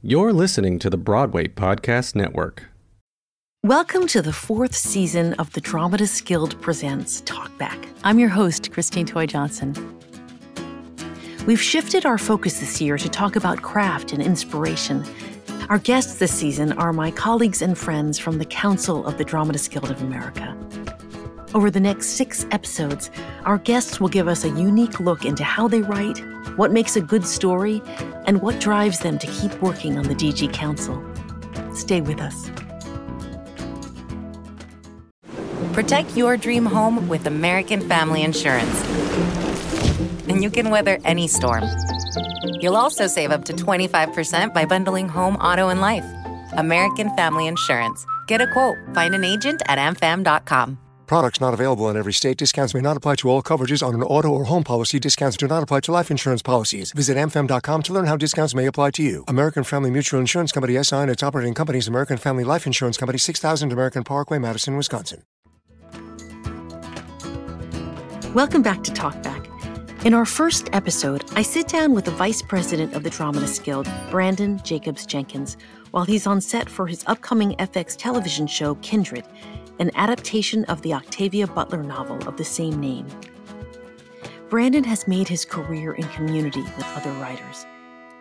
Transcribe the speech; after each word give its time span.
You're 0.00 0.32
listening 0.32 0.78
to 0.78 0.90
the 0.90 0.96
Broadway 0.96 1.48
Podcast 1.48 2.14
Network. 2.14 2.66
Welcome 3.64 4.06
to 4.06 4.22
the 4.22 4.32
fourth 4.32 4.72
season 4.72 5.34
of 5.34 5.52
the 5.54 5.60
Dramatists 5.60 6.20
Guild 6.20 6.60
Presents 6.62 7.20
Talkback. 7.22 7.88
I'm 8.04 8.20
your 8.20 8.28
host, 8.28 8.70
Christine 8.70 9.06
Toy 9.06 9.26
Johnson. 9.26 9.74
We've 11.48 11.60
shifted 11.60 12.06
our 12.06 12.16
focus 12.16 12.60
this 12.60 12.80
year 12.80 12.96
to 12.96 13.08
talk 13.08 13.34
about 13.34 13.62
craft 13.62 14.12
and 14.12 14.22
inspiration. 14.22 15.04
Our 15.68 15.80
guests 15.80 16.14
this 16.14 16.32
season 16.32 16.74
are 16.74 16.92
my 16.92 17.10
colleagues 17.10 17.60
and 17.60 17.76
friends 17.76 18.20
from 18.20 18.38
the 18.38 18.44
Council 18.44 19.04
of 19.04 19.18
the 19.18 19.24
Dramatists 19.24 19.66
Guild 19.66 19.90
of 19.90 20.00
America. 20.00 20.56
Over 21.54 21.70
the 21.70 21.80
next 21.80 22.08
six 22.08 22.46
episodes, 22.50 23.10
our 23.44 23.56
guests 23.56 24.00
will 24.00 24.08
give 24.08 24.28
us 24.28 24.44
a 24.44 24.50
unique 24.50 25.00
look 25.00 25.24
into 25.24 25.44
how 25.44 25.66
they 25.66 25.80
write, 25.80 26.18
what 26.56 26.72
makes 26.72 26.94
a 26.94 27.00
good 27.00 27.26
story, 27.26 27.80
and 28.26 28.42
what 28.42 28.60
drives 28.60 28.98
them 28.98 29.18
to 29.18 29.26
keep 29.26 29.60
working 29.62 29.96
on 29.96 30.04
the 30.04 30.14
DG 30.14 30.52
Council. 30.52 31.02
Stay 31.74 32.02
with 32.02 32.20
us. 32.20 32.50
Protect 35.72 36.14
your 36.16 36.36
dream 36.36 36.66
home 36.66 37.08
with 37.08 37.26
American 37.26 37.80
Family 37.88 38.22
Insurance. 38.24 38.84
And 40.28 40.42
you 40.42 40.50
can 40.50 40.68
weather 40.68 40.98
any 41.04 41.28
storm. 41.28 41.64
You'll 42.60 42.76
also 42.76 43.06
save 43.06 43.30
up 43.30 43.46
to 43.46 43.54
25% 43.54 44.52
by 44.52 44.66
bundling 44.66 45.08
home, 45.08 45.36
auto, 45.36 45.70
and 45.70 45.80
life. 45.80 46.04
American 46.52 47.14
Family 47.16 47.46
Insurance. 47.46 48.04
Get 48.26 48.42
a 48.42 48.52
quote. 48.52 48.76
Find 48.92 49.14
an 49.14 49.24
agent 49.24 49.62
at 49.66 49.78
amfam.com. 49.78 50.78
Products 51.08 51.40
not 51.40 51.54
available 51.54 51.88
in 51.88 51.96
every 51.96 52.12
state. 52.12 52.36
Discounts 52.36 52.74
may 52.74 52.82
not 52.82 52.98
apply 52.98 53.16
to 53.16 53.30
all 53.30 53.42
coverages 53.42 53.84
on 53.84 53.94
an 53.94 54.02
auto 54.02 54.28
or 54.28 54.44
home 54.44 54.62
policy. 54.62 55.00
Discounts 55.00 55.38
do 55.38 55.48
not 55.48 55.62
apply 55.62 55.80
to 55.80 55.90
life 55.90 56.10
insurance 56.10 56.42
policies. 56.42 56.92
Visit 56.92 57.16
amfam.com 57.16 57.82
to 57.84 57.92
learn 57.94 58.04
how 58.04 58.18
discounts 58.18 58.54
may 58.54 58.66
apply 58.66 58.90
to 58.90 59.02
you. 59.02 59.24
American 59.26 59.64
Family 59.64 59.90
Mutual 59.90 60.20
Insurance 60.20 60.52
Company 60.52 60.80
SI 60.84 60.96
and 60.96 61.10
its 61.10 61.22
operating 61.22 61.54
companies 61.54 61.88
American 61.88 62.18
Family 62.18 62.44
Life 62.44 62.66
Insurance 62.66 62.98
Company 62.98 63.18
6000 63.18 63.72
American 63.72 64.04
Parkway, 64.04 64.38
Madison, 64.38 64.76
Wisconsin. 64.76 65.22
Welcome 68.34 68.60
back 68.60 68.84
to 68.84 68.90
Talkback. 68.90 69.46
In 70.04 70.12
our 70.12 70.26
first 70.26 70.68
episode, 70.74 71.24
I 71.32 71.40
sit 71.40 71.68
down 71.68 71.94
with 71.94 72.04
the 72.04 72.10
Vice 72.10 72.42
President 72.42 72.92
of 72.92 73.02
the 73.02 73.10
Dramatists 73.10 73.58
Guild, 73.58 73.86
Branden 74.10 74.62
Jacobs 74.62 75.06
Jenkins, 75.06 75.56
while 75.90 76.04
he's 76.04 76.26
on 76.26 76.42
set 76.42 76.68
for 76.68 76.86
his 76.86 77.02
upcoming 77.06 77.52
FX 77.56 77.96
television 77.96 78.46
show, 78.46 78.74
Kindred, 78.76 79.24
an 79.78 79.90
adaptation 79.94 80.64
of 80.64 80.82
the 80.82 80.94
Octavia 80.94 81.46
Butler 81.46 81.82
novel 81.82 82.16
of 82.28 82.36
the 82.36 82.44
same 82.44 82.80
name. 82.80 83.06
Branden 84.48 84.84
has 84.86 85.06
made 85.06 85.28
his 85.28 85.44
career 85.44 85.92
in 85.92 86.04
community 86.08 86.62
with 86.62 86.86
other 86.96 87.12
writers. 87.12 87.66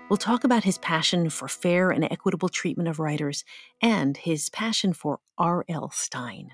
We'll 0.09 0.17
talk 0.17 0.43
about 0.43 0.63
his 0.63 0.77
passion 0.77 1.29
for 1.29 1.47
fair 1.47 1.89
and 1.89 2.03
equitable 2.03 2.49
treatment 2.49 2.89
of 2.89 2.99
writers 2.99 3.43
and 3.81 4.15
his 4.15 4.49
passion 4.49 4.93
for 4.93 5.19
R.L. 5.37 5.91
Stine. 5.91 6.51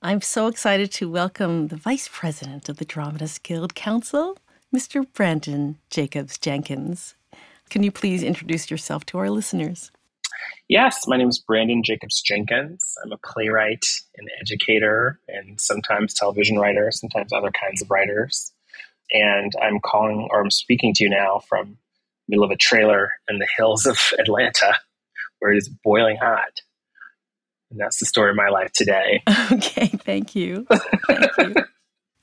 I'm 0.00 0.20
so 0.20 0.46
excited 0.46 0.92
to 0.92 1.10
welcome 1.10 1.68
the 1.68 1.76
Vice 1.76 2.08
President 2.10 2.68
of 2.68 2.76
the 2.76 2.84
Dramatists 2.84 3.38
Guild 3.38 3.74
Council, 3.74 4.38
Mr. 4.74 5.04
Branden 5.04 5.76
Jacobs 5.90 6.38
Jenkins. 6.38 7.14
Can 7.68 7.82
you 7.82 7.90
please 7.90 8.22
introduce 8.22 8.70
yourself 8.70 9.04
to 9.06 9.18
our 9.18 9.28
listeners? 9.28 9.90
Yes, 10.68 11.06
my 11.06 11.16
name 11.16 11.28
is 11.28 11.42
Branden 11.42 11.82
Jacobs 11.82 12.20
Jenkins. 12.20 12.94
I'm 13.02 13.12
a 13.12 13.18
playwright 13.18 13.86
and 14.16 14.28
educator, 14.40 15.18
and 15.28 15.60
sometimes 15.60 16.14
television 16.14 16.58
writer, 16.58 16.90
sometimes 16.90 17.32
other 17.32 17.50
kinds 17.50 17.82
of 17.82 17.90
writers. 17.90 18.52
And 19.10 19.52
I'm 19.62 19.80
calling 19.80 20.28
or 20.30 20.42
I'm 20.42 20.50
speaking 20.50 20.92
to 20.94 21.04
you 21.04 21.10
now 21.10 21.40
from 21.48 21.78
the 22.26 22.32
middle 22.32 22.44
of 22.44 22.50
a 22.50 22.56
trailer 22.56 23.12
in 23.28 23.38
the 23.38 23.48
hills 23.56 23.86
of 23.86 23.98
Atlanta, 24.18 24.74
where 25.38 25.52
it 25.52 25.58
is 25.58 25.68
boiling 25.68 26.18
hot. 26.18 26.60
And 27.70 27.80
that's 27.80 27.98
the 27.98 28.06
story 28.06 28.30
of 28.30 28.36
my 28.36 28.48
life 28.48 28.72
today. 28.72 29.22
Okay, 29.50 29.86
thank 29.88 30.34
you. 30.36 30.66
Thank 31.06 31.30
you. 31.38 31.54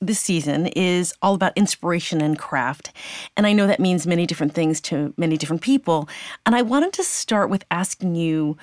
this 0.07 0.19
season 0.19 0.67
is 0.67 1.13
all 1.21 1.33
about 1.33 1.53
inspiration 1.55 2.21
and 2.21 2.37
craft. 2.37 2.91
And 3.35 3.45
I 3.45 3.53
know 3.53 3.67
that 3.67 3.79
means 3.79 4.07
many 4.07 4.25
different 4.25 4.53
things 4.53 4.81
to 4.81 5.13
many 5.17 5.37
different 5.37 5.61
people. 5.61 6.09
And 6.45 6.55
I 6.55 6.61
wanted 6.61 6.93
to 6.93 7.03
start 7.03 7.49
with 7.49 7.63
asking 7.71 8.15
you 8.15 8.57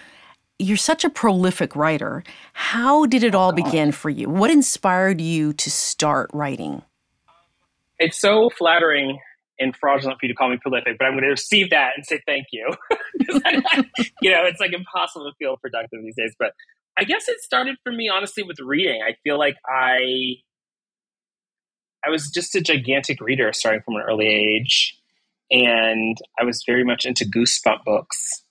you're 0.59 0.77
such 0.77 1.05
a 1.05 1.11
prolific 1.11 1.75
writer. 1.75 2.23
How 2.53 3.07
did 3.07 3.25
it 3.25 3.35
all 3.35 3.49
uh-huh. 3.49 3.65
begin 3.65 3.93
for 3.93 4.11
you? 4.11 4.29
What 4.29 4.51
inspired 4.51 5.21
you 5.21 5.53
to 5.55 5.71
start 5.71 6.31
writing? 6.33 6.83
It's 7.99 8.19
so 8.19 8.51
flattering 8.51 9.19
and 9.59 9.77
fraudulent 9.77 10.19
for 10.19 10.27
you 10.27 10.33
to 10.33 10.37
call 10.37 10.51
me 10.51 10.59
prolific, 10.61 10.99
but 10.99 11.07
I'm 11.07 11.13
going 11.13 11.25
to 11.25 11.31
receive 11.31 11.71
that 11.71 11.93
and 11.97 12.05
say 12.07 12.21
thank 12.27 12.47
you. 12.53 12.69
you 14.21 14.31
know, 14.31 14.45
it's 14.45 14.61
like 14.61 14.73
impossible 14.73 15.31
to 15.31 15.35
feel 15.39 15.57
productive 15.57 16.01
these 16.03 16.17
days. 16.17 16.35
But 16.39 16.53
I 16.99 17.05
guess 17.05 17.29
it 17.29 17.41
started 17.41 17.77
for 17.83 17.93
me, 17.93 18.09
honestly, 18.09 18.43
with 18.43 18.59
reading. 18.61 19.03
I 19.03 19.17
feel 19.23 19.39
like 19.39 19.57
I 19.67 20.37
I 22.05 22.11
was 22.11 22.31
just 22.31 22.55
a 22.55 22.61
gigantic 22.61 23.21
reader 23.21 23.53
starting 23.53 23.83
from 23.83 23.97
an 23.97 24.03
early 24.03 24.27
age. 24.27 24.99
And 25.51 26.17
I 26.41 26.45
was 26.45 26.65
very 26.67 26.85
much 26.85 27.05
into 27.05 27.25
Goosebump 27.25 27.85
books. 27.85 28.43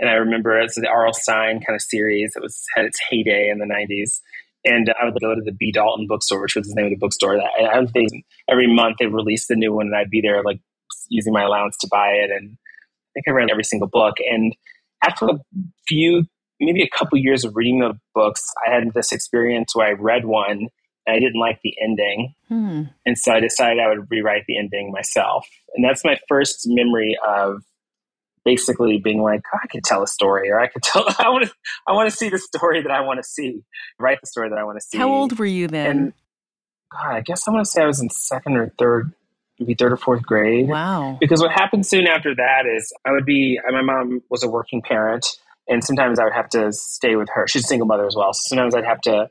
And 0.00 0.10
I 0.10 0.14
remember 0.14 0.58
it's 0.58 0.74
the 0.74 0.88
R.L. 0.88 1.12
Stine 1.12 1.60
kind 1.60 1.74
of 1.74 1.82
series. 1.82 2.32
that 2.34 2.42
was 2.42 2.64
had 2.74 2.84
its 2.84 3.00
heyday 3.08 3.48
in 3.48 3.58
the 3.58 3.64
90s. 3.64 4.20
And 4.64 4.92
I 5.00 5.04
would 5.04 5.20
go 5.20 5.34
to 5.34 5.40
the 5.40 5.52
B. 5.52 5.72
Dalton 5.72 6.06
bookstore, 6.08 6.42
which 6.42 6.56
was 6.56 6.68
the 6.68 6.74
name 6.74 6.86
of 6.86 6.90
the 6.90 6.96
bookstore. 6.96 7.36
That 7.36 7.50
I, 7.58 7.78
I 7.78 7.86
think 7.86 8.10
every 8.50 8.72
month 8.72 8.96
they 8.98 9.06
released 9.06 9.48
the 9.48 9.54
new 9.54 9.72
one, 9.72 9.86
and 9.86 9.96
I'd 9.96 10.10
be 10.10 10.20
there 10.20 10.42
like 10.42 10.60
using 11.08 11.32
my 11.32 11.44
allowance 11.44 11.76
to 11.78 11.88
buy 11.88 12.08
it. 12.08 12.30
And 12.30 12.56
I 12.56 13.08
think 13.14 13.28
I 13.28 13.30
read 13.30 13.50
every 13.50 13.64
single 13.64 13.88
book. 13.88 14.16
And 14.28 14.54
after 15.04 15.26
a 15.26 15.38
few, 15.86 16.24
maybe 16.60 16.82
a 16.82 16.98
couple 16.98 17.18
years 17.18 17.44
of 17.44 17.54
reading 17.54 17.78
the 17.78 17.98
books, 18.14 18.52
I 18.66 18.74
had 18.74 18.92
this 18.94 19.12
experience 19.12 19.74
where 19.74 19.86
I 19.86 19.92
read 19.92 20.24
one 20.24 20.68
I 21.08 21.18
didn't 21.18 21.40
like 21.40 21.60
the 21.62 21.74
ending. 21.82 22.34
Hmm. 22.48 22.82
And 23.06 23.18
so 23.18 23.32
I 23.32 23.40
decided 23.40 23.78
I 23.80 23.88
would 23.88 24.10
rewrite 24.10 24.44
the 24.46 24.58
ending 24.58 24.92
myself. 24.92 25.46
And 25.74 25.84
that's 25.84 26.04
my 26.04 26.18
first 26.28 26.62
memory 26.66 27.16
of 27.26 27.62
basically 28.44 28.98
being 28.98 29.22
like, 29.22 29.42
oh, 29.54 29.58
I 29.62 29.66
could 29.66 29.84
tell 29.84 30.02
a 30.02 30.06
story 30.06 30.50
or 30.50 30.60
I 30.60 30.68
could 30.68 30.82
tell 30.82 31.04
I 31.18 31.28
want 31.30 31.46
to 31.46 31.52
I 31.86 31.92
want 31.92 32.10
to 32.10 32.16
see 32.16 32.28
the 32.28 32.38
story 32.38 32.82
that 32.82 32.90
I 32.90 33.00
want 33.00 33.18
to 33.18 33.24
see. 33.24 33.62
Write 33.98 34.20
the 34.20 34.26
story 34.26 34.48
that 34.48 34.58
I 34.58 34.64
want 34.64 34.78
to 34.78 34.86
see. 34.86 34.98
How 34.98 35.12
old 35.12 35.38
were 35.38 35.46
you 35.46 35.68
then? 35.68 35.90
And 35.90 36.12
God, 36.92 37.16
I 37.16 37.20
guess 37.20 37.46
I 37.46 37.50
want 37.50 37.64
to 37.64 37.70
say 37.70 37.82
I 37.82 37.86
was 37.86 38.00
in 38.00 38.10
second 38.10 38.56
or 38.56 38.72
third 38.78 39.12
maybe 39.58 39.74
third 39.74 39.92
or 39.92 39.96
fourth 39.96 40.22
grade. 40.22 40.68
Wow. 40.68 41.18
Because 41.20 41.40
what 41.40 41.50
happened 41.50 41.84
soon 41.84 42.06
after 42.06 42.34
that 42.34 42.64
is 42.66 42.92
I 43.04 43.12
would 43.12 43.24
be 43.24 43.58
my 43.68 43.82
mom 43.82 44.22
was 44.30 44.42
a 44.42 44.48
working 44.48 44.82
parent 44.82 45.26
and 45.68 45.84
sometimes 45.84 46.18
I 46.18 46.24
would 46.24 46.32
have 46.32 46.48
to 46.50 46.72
stay 46.72 47.16
with 47.16 47.28
her. 47.34 47.46
She's 47.46 47.64
a 47.64 47.68
single 47.68 47.86
mother 47.86 48.06
as 48.06 48.14
well. 48.16 48.32
So 48.32 48.40
sometimes 48.48 48.74
I'd 48.74 48.84
have 48.84 49.00
to 49.02 49.30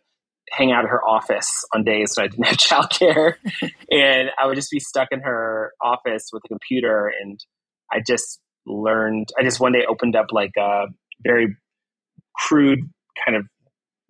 hang 0.51 0.71
out 0.71 0.85
at 0.85 0.89
her 0.89 1.03
office 1.03 1.65
on 1.73 1.83
days 1.83 2.13
when 2.15 2.25
I 2.25 2.27
didn't 2.27 2.45
have 2.45 2.57
childcare, 2.57 3.33
and 3.91 4.29
I 4.39 4.45
would 4.45 4.55
just 4.55 4.71
be 4.71 4.79
stuck 4.79 5.09
in 5.11 5.21
her 5.21 5.73
office 5.81 6.29
with 6.31 6.43
a 6.45 6.47
computer. 6.47 7.11
And 7.21 7.39
I 7.91 8.01
just 8.05 8.39
learned. 8.65 9.29
I 9.39 9.43
just 9.43 9.59
one 9.59 9.73
day 9.73 9.85
opened 9.87 10.15
up 10.15 10.27
like 10.31 10.51
a 10.57 10.85
very 11.23 11.55
crude 12.35 12.79
kind 13.25 13.35
of 13.35 13.45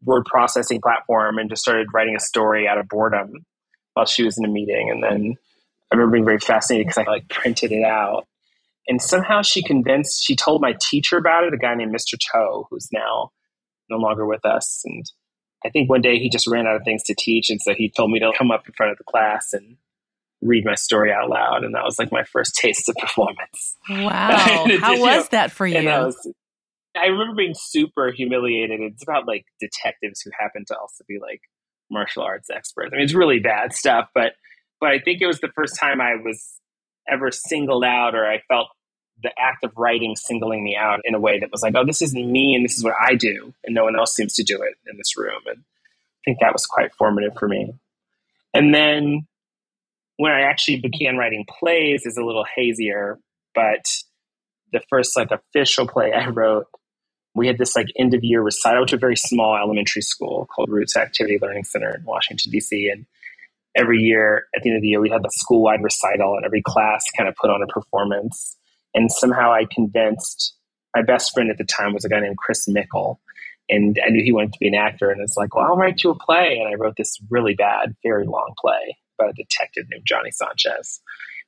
word 0.04 0.26
processing 0.26 0.82
platform 0.82 1.38
and 1.38 1.50
just 1.50 1.62
started 1.62 1.88
writing 1.94 2.16
a 2.16 2.20
story 2.20 2.68
out 2.68 2.78
of 2.78 2.88
boredom 2.88 3.46
while 3.94 4.06
she 4.06 4.24
was 4.24 4.38
in 4.38 4.46
a 4.46 4.50
meeting. 4.50 4.90
And 4.92 5.04
then 5.04 5.36
I 5.92 5.96
remember 5.96 6.14
being 6.14 6.26
very 6.26 6.40
fascinated 6.40 6.88
because 6.88 7.04
I 7.06 7.10
like 7.10 7.30
printed 7.30 7.72
it 7.72 7.84
out. 7.84 8.28
And 8.88 9.02
somehow 9.02 9.42
she 9.42 9.64
convinced, 9.64 10.24
she 10.24 10.36
told 10.36 10.62
my 10.62 10.74
teacher 10.80 11.18
about 11.18 11.44
it, 11.44 11.54
a 11.54 11.58
guy 11.58 11.76
named 11.76 11.94
Mr. 11.94 12.18
Toe, 12.32 12.68
who's 12.70 12.88
now 12.94 13.32
no 13.90 13.98
longer 13.98 14.26
with 14.26 14.46
us. 14.46 14.82
And 14.86 15.04
I 15.66 15.70
think 15.70 15.90
one 15.90 16.02
day 16.02 16.18
he 16.18 16.30
just 16.30 16.48
ran 16.48 16.68
out 16.68 16.76
of 16.76 16.84
things 16.84 17.04
to 17.04 17.16
teach. 17.18 17.50
And 17.50 17.62
so 17.62 17.74
he 17.74 17.90
told 17.90 18.12
me 18.12 18.20
to 18.20 18.32
come 18.38 18.52
up 18.52 18.68
in 18.68 18.74
front 18.74 18.92
of 18.92 18.98
the 18.98 19.04
class 19.04 19.54
and 19.54 19.78
read 20.42 20.66
my 20.66 20.76
story 20.76 21.12
out 21.12 21.30
loud. 21.30 21.64
And 21.64 21.74
that 21.74 21.84
was 21.84 21.98
like 21.98 22.12
my 22.12 22.24
first 22.24 22.56
taste 22.56 22.88
of 22.90 22.96
performance. 22.96 23.76
Wow. 23.90 24.68
How 24.80 25.00
was 25.00 25.30
that 25.30 25.52
for 25.52 25.66
you? 25.66 25.84
Was, 25.84 26.32
I 26.96 27.08
remember 27.08 27.36
being 27.36 27.56
super 27.56 28.12
humiliated. 28.12 28.80
It's 28.82 29.04
about 29.04 29.28
like 29.28 29.46
detectives 29.60 30.22
who 30.22 30.32
happen 30.38 30.64
to 30.68 30.78
also 30.78 31.04
be 31.08 31.20
like 31.20 31.42
martial 31.90 32.24
arts 32.24 32.50
experts. 32.50 32.92
I 32.94 32.98
mean, 32.98 33.06
it's 33.06 33.14
really 33.14 33.40
bad 33.40 33.74
stuff, 33.74 34.10
but 34.14 34.34
but 34.80 34.90
I 34.90 35.00
think 35.00 35.22
it 35.22 35.28
was 35.28 35.40
the 35.40 35.50
first 35.56 35.80
time 35.80 36.00
I 36.00 36.16
was 36.16 36.60
ever 37.10 37.32
singled 37.32 37.84
out 37.84 38.14
or 38.14 38.26
I 38.26 38.42
felt 38.48 38.68
the 39.24 39.32
act 39.38 39.64
of 39.64 39.72
writing 39.76 40.16
singling 40.16 40.64
me 40.64 40.76
out 40.76 41.02
in 41.04 41.16
a 41.16 41.20
way 41.20 41.40
that 41.40 41.52
was 41.52 41.64
like, 41.64 41.74
oh, 41.76 41.86
this 41.86 42.02
isn't 42.02 42.32
me 42.32 42.54
and 42.56 42.64
this 42.64 42.78
is 42.78 42.84
what 42.84 42.94
I 43.00 43.16
do, 43.16 43.54
and 43.64 43.74
no 43.74 43.84
one 43.84 43.98
else 43.98 44.14
seems 44.14 44.34
to 44.36 44.44
do 44.44 44.62
it 44.62 44.76
in 44.90 44.98
this 44.98 45.18
room. 45.18 45.42
And 45.48 45.58
I 45.58 46.22
think 46.26 46.40
that 46.40 46.54
was 46.54 46.66
quite 46.66 46.94
formative 46.94 47.34
for 47.38 47.48
me. 47.48 47.74
And 48.54 48.74
then 48.74 49.28
when 50.18 50.32
I 50.32 50.42
actually 50.42 50.80
began 50.80 51.18
writing 51.18 51.46
plays 51.48 52.06
is 52.06 52.18
a 52.18 52.24
little 52.24 52.46
hazier, 52.56 53.20
but 53.54 53.86
the 54.72 54.82
first 54.90 55.16
like 55.16 55.32
official 55.32 55.88
play 55.88 56.12
I 56.14 56.28
wrote, 56.30 56.68
we 57.36 57.48
had 57.48 57.58
this 57.58 57.76
like 57.76 57.88
end 57.98 58.14
of 58.14 58.24
year 58.24 58.42
recital 58.42 58.86
to 58.88 58.96
a 58.96 59.00
very 59.00 59.16
small 59.16 59.56
elementary 59.56 60.02
school 60.02 60.48
called 60.54 60.70
Roots 60.70 60.98
Activity 60.98 61.38
Learning 61.40 61.64
Center 61.64 61.96
in 61.96 62.04
Washington, 62.04 62.52
DC. 62.52 62.92
And 62.92 63.06
every 63.76 64.00
year 64.00 64.48
at 64.56 64.64
the 64.64 64.70
end 64.70 64.78
of 64.78 64.82
the 64.82 64.88
year, 64.88 65.00
we 65.00 65.10
had 65.10 65.22
the 65.22 65.30
school 65.32 65.62
wide 65.62 65.84
recital, 65.84 66.36
and 66.36 66.46
every 66.46 66.64
class 66.64 67.04
kind 67.16 67.30
of 67.30 67.36
put 67.36 67.52
on 67.52 67.62
a 67.62 67.68
performance 67.68 68.58
And 68.94 69.12
somehow 69.12 69.52
I 69.52 69.66
convinced 69.72 70.56
my 70.96 71.02
best 71.02 71.34
friend 71.34 71.50
at 71.50 71.58
the 71.58 71.64
time 71.64 71.94
was 71.94 72.06
a 72.06 72.10
guy 72.10 72.20
named 72.20 72.38
Chris 72.38 72.68
Mickle. 72.68 73.20
And 73.70 74.00
I 74.06 74.10
knew 74.10 74.24
he 74.24 74.32
wanted 74.32 74.54
to 74.54 74.60
be 74.60 74.70
an 74.70 74.76
actor. 74.76 75.12
And 75.12 75.22
it's 75.22 75.36
like, 75.36 75.54
well, 75.54 75.66
I'll 75.66 75.76
write 75.76 76.04
you 76.04 76.12
a 76.12 76.18
play. 76.18 76.58
And 76.60 76.70
I 76.70 76.76
wrote 76.76 76.96
this 76.98 77.18
really 77.30 77.54
bad, 77.54 77.96
very 78.02 78.26
long 78.26 78.54
play 78.60 78.98
about 79.20 79.32
a 79.32 79.34
detective 79.34 79.86
named 79.90 80.04
Johnny 80.06 80.32
Sanchez. 80.32 81.02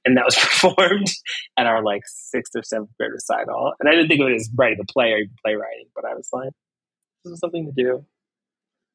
And 0.05 0.17
that 0.17 0.25
was 0.25 0.35
performed 0.39 1.09
at 1.57 1.65
our 1.65 1.83
like 1.83 2.03
sixth 2.05 2.55
or 2.55 2.63
seventh 2.63 2.89
grade 2.99 3.11
recital. 3.11 3.73
And 3.79 3.89
I 3.89 3.93
didn't 3.93 4.09
think 4.09 4.21
of 4.21 4.27
it 4.27 4.35
as 4.35 4.49
writing 4.55 4.79
a 4.81 4.91
play 4.91 5.13
or 5.13 5.17
even 5.17 5.35
playwriting, 5.43 5.87
but 5.95 6.05
I 6.05 6.13
was 6.13 6.29
like, 6.33 6.51
this 7.23 7.33
is 7.33 7.39
something 7.39 7.65
to 7.65 7.71
do. 7.71 8.05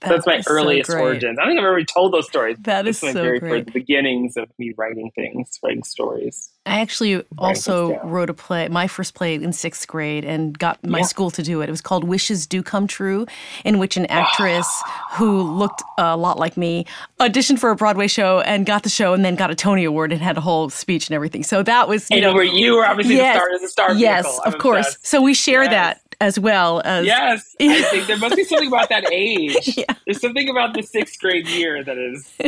That 0.01 0.11
That's 0.11 0.27
my 0.27 0.43
earliest 0.47 0.91
so 0.91 0.99
origins. 0.99 1.39
I 1.39 1.47
think 1.47 1.59
I've 1.59 1.65
already 1.65 1.87
told 1.87 2.13
those 2.13 2.27
stories. 2.27 2.59
That 2.61 2.87
is 2.87 3.01
That's 3.01 3.15
my 3.15 3.21
so 3.21 3.25
very 3.25 3.41
great. 3.41 3.67
the 3.67 3.73
beginnings 3.73 4.37
of 4.37 4.49
me 4.59 4.75
writing 4.77 5.11
things, 5.15 5.59
writing 5.63 5.83
stories. 5.83 6.51
I 6.67 6.81
actually 6.81 7.23
also 7.37 7.99
wrote 8.05 8.31
a 8.31 8.35
play, 8.35 8.69
my 8.69 8.87
first 8.87 9.15
play 9.15 9.35
in 9.35 9.53
sixth 9.53 9.87
grade, 9.87 10.25
and 10.25 10.59
got 10.59 10.85
my 10.85 10.99
yeah. 10.99 11.05
school 11.05 11.31
to 11.33 11.43
do 11.43 11.61
it. 11.61 11.69
It 11.69 11.71
was 11.71 11.83
called 11.83 12.05
Wishes 12.05 12.47
Do 12.47 12.63
Come 12.63 12.87
True, 12.87 13.27
in 13.65 13.79
which 13.79 13.99
an 13.99 14.07
actress 14.07 14.67
who 15.13 15.43
looked 15.43 15.83
a 15.99 16.17
lot 16.17 16.39
like 16.39 16.57
me 16.57 16.87
auditioned 17.21 17.59
for 17.59 17.71
a 17.71 17.77
Broadway 17.77 18.07
show 18.07 18.41
and 18.41 18.65
got 18.65 18.83
the 18.83 18.89
show, 18.89 19.13
and 19.13 19.25
then 19.25 19.37
got 19.37 19.51
a 19.51 19.55
Tony 19.55 19.85
Award 19.85 20.13
and 20.13 20.23
had 20.23 20.39
a 20.39 20.41
whole 20.41 20.71
speech 20.71 21.09
and 21.09 21.15
everything. 21.15 21.43
So 21.43 21.63
that 21.63 21.87
was, 21.89 22.11
you, 22.11 22.21
know, 22.21 22.33
where 22.33 22.45
you 22.45 22.75
were 22.75 22.87
obviously 22.87 23.17
yes, 23.17 23.37
the 23.37 23.41
star 23.41 23.55
as 23.55 23.63
a 23.63 23.69
star. 23.69 23.95
Yes, 23.95 24.41
of 24.47 24.59
course. 24.59 24.87
Obsessed. 24.87 25.07
So 25.07 25.23
we 25.23 25.35
share 25.35 25.65
yes. 25.65 25.71
that 25.71 26.01
as 26.25 26.39
well 26.41 26.81
as 26.87 27.05
yes 27.05 27.55
i 27.61 27.83
think 27.83 28.07
there 28.07 28.17
must 28.17 28.35
be 28.35 28.45
something 28.45 28.69
about 28.69 28.89
that 28.89 29.05
age. 29.13 29.77
Yeah. 29.77 29.95
there's 30.07 30.21
something 30.21 30.49
about 30.49 30.75
the 30.75 30.83
sixth 30.83 31.19
grade 31.21 31.47
year 31.49 31.85
that 31.85 31.99
is 31.99 32.33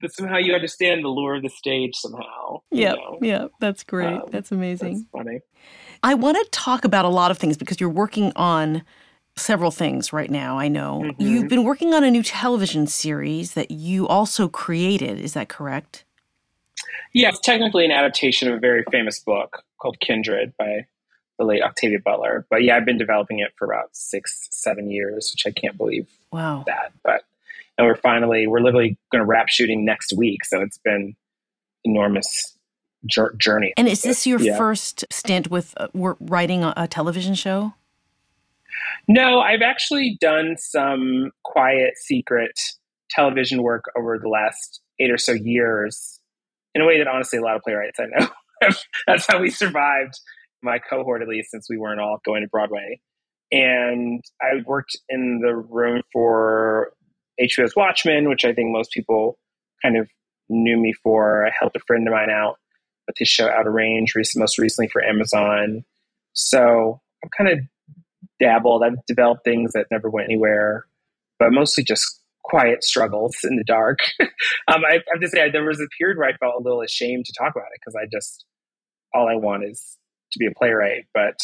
that 0.00 0.12
somehow 0.12 0.38
you 0.38 0.54
understand 0.54 1.04
the 1.04 1.08
lure 1.08 1.36
of 1.36 1.42
the 1.42 1.48
stage 1.48 1.94
somehow 1.94 2.60
yeah 2.70 2.94
yeah 3.22 3.46
that's 3.60 3.84
great. 3.84 4.14
Um, 4.14 4.24
that's 4.30 4.50
amazing. 4.50 4.94
that's 4.94 5.04
funny. 5.12 5.40
I 6.02 6.14
want 6.14 6.36
to 6.36 6.50
talk 6.50 6.84
about 6.84 7.04
a 7.04 7.08
lot 7.08 7.30
of 7.30 7.38
things 7.38 7.56
because 7.56 7.80
you're 7.80 7.88
working 7.88 8.32
on 8.36 8.82
several 9.36 9.70
things 9.70 10.12
right 10.12 10.30
now 10.30 10.58
i 10.58 10.66
know. 10.66 11.02
Mm-hmm. 11.04 11.22
you've 11.22 11.48
been 11.48 11.62
working 11.64 11.94
on 11.94 12.02
a 12.02 12.10
new 12.10 12.22
television 12.22 12.86
series 12.86 13.52
that 13.54 13.70
you 13.70 14.08
also 14.08 14.48
created 14.48 15.20
is 15.20 15.34
that 15.34 15.48
correct? 15.48 16.04
Yeah 17.12 17.28
it's 17.28 17.40
technically 17.40 17.84
an 17.84 17.92
adaptation 17.92 18.48
of 18.48 18.54
a 18.56 18.60
very 18.60 18.82
famous 18.90 19.20
book 19.20 19.62
called 19.80 20.00
kindred 20.00 20.54
by 20.58 20.86
the 21.38 21.44
late 21.44 21.62
Octavia 21.62 21.98
Butler. 22.04 22.46
But 22.50 22.62
yeah, 22.62 22.76
I've 22.76 22.84
been 22.84 22.98
developing 22.98 23.40
it 23.40 23.52
for 23.56 23.66
about 23.66 23.90
six, 23.92 24.48
seven 24.50 24.90
years, 24.90 25.32
which 25.32 25.46
I 25.46 25.58
can't 25.58 25.76
believe 25.76 26.08
wow. 26.32 26.64
that. 26.66 26.92
But 27.02 27.22
and 27.78 27.86
we're 27.86 27.96
finally 27.96 28.46
we're 28.46 28.60
literally 28.60 28.98
going 29.12 29.22
to 29.22 29.26
wrap 29.26 29.48
shooting 29.48 29.84
next 29.84 30.12
week, 30.16 30.44
so 30.44 30.60
it's 30.60 30.78
been 30.78 31.14
enormous 31.84 32.56
journey. 33.06 33.72
And 33.76 33.88
is 33.88 34.02
this 34.02 34.26
your 34.26 34.40
yeah. 34.40 34.56
first 34.56 35.04
stint 35.10 35.50
with 35.50 35.74
uh, 35.76 35.88
writing 35.94 36.64
a, 36.64 36.72
a 36.76 36.88
television 36.88 37.34
show? 37.34 37.74
No, 39.08 39.40
I've 39.40 39.62
actually 39.62 40.18
done 40.20 40.56
some 40.58 41.30
quiet, 41.44 41.96
secret 41.96 42.58
television 43.10 43.62
work 43.62 43.84
over 43.96 44.18
the 44.18 44.28
last 44.28 44.80
eight 44.98 45.10
or 45.10 45.18
so 45.18 45.32
years 45.32 46.18
in 46.74 46.82
a 46.82 46.86
way 46.86 46.98
that 46.98 47.06
honestly 47.06 47.38
a 47.38 47.42
lot 47.42 47.56
of 47.56 47.62
playwrights 47.62 47.98
I 48.00 48.06
know. 48.06 48.28
That's 49.06 49.26
how 49.26 49.40
we 49.40 49.50
survived 49.50 50.18
my 50.66 50.78
cohort 50.78 51.22
at 51.22 51.28
least, 51.28 51.50
since 51.50 51.66
we 51.70 51.78
weren't 51.78 52.00
all 52.00 52.18
going 52.24 52.42
to 52.42 52.48
Broadway. 52.48 53.00
And 53.52 54.22
I 54.42 54.62
worked 54.66 54.96
in 55.08 55.40
the 55.40 55.54
room 55.54 56.02
for 56.12 56.92
HBO's 57.40 57.76
Watchmen, 57.76 58.28
which 58.28 58.44
I 58.44 58.52
think 58.52 58.72
most 58.72 58.90
people 58.90 59.38
kind 59.82 59.96
of 59.96 60.08
knew 60.48 60.76
me 60.76 60.92
for. 61.02 61.46
I 61.46 61.50
helped 61.58 61.76
a 61.76 61.80
friend 61.86 62.06
of 62.06 62.12
mine 62.12 62.30
out 62.30 62.56
with 63.06 63.16
his 63.18 63.28
show 63.28 63.48
Outer 63.48 63.70
Range, 63.70 64.12
most 64.36 64.58
recently 64.58 64.88
for 64.88 65.02
Amazon. 65.02 65.84
So 66.32 67.00
I've 67.24 67.30
kind 67.36 67.50
of 67.50 67.60
dabbled. 68.40 68.82
I've 68.82 69.04
developed 69.06 69.44
things 69.44 69.72
that 69.72 69.86
never 69.90 70.10
went 70.10 70.28
anywhere, 70.28 70.84
but 71.38 71.52
mostly 71.52 71.84
just 71.84 72.20
quiet 72.42 72.84
struggles 72.84 73.36
in 73.44 73.56
the 73.56 73.64
dark. 73.64 73.98
um, 74.20 74.82
I 74.84 75.00
have 75.12 75.20
to 75.20 75.28
say, 75.28 75.50
there 75.50 75.64
was 75.64 75.80
a 75.80 75.88
period 75.98 76.18
where 76.18 76.28
I 76.28 76.36
felt 76.36 76.60
a 76.60 76.62
little 76.62 76.80
ashamed 76.80 77.26
to 77.26 77.32
talk 77.38 77.52
about 77.54 77.66
it 77.72 77.80
because 77.80 77.96
I 77.96 78.06
just, 78.10 78.44
all 79.14 79.28
I 79.28 79.36
want 79.36 79.64
is 79.64 79.96
to 80.36 80.38
be 80.38 80.46
a 80.46 80.52
playwright, 80.52 81.06
but 81.14 81.38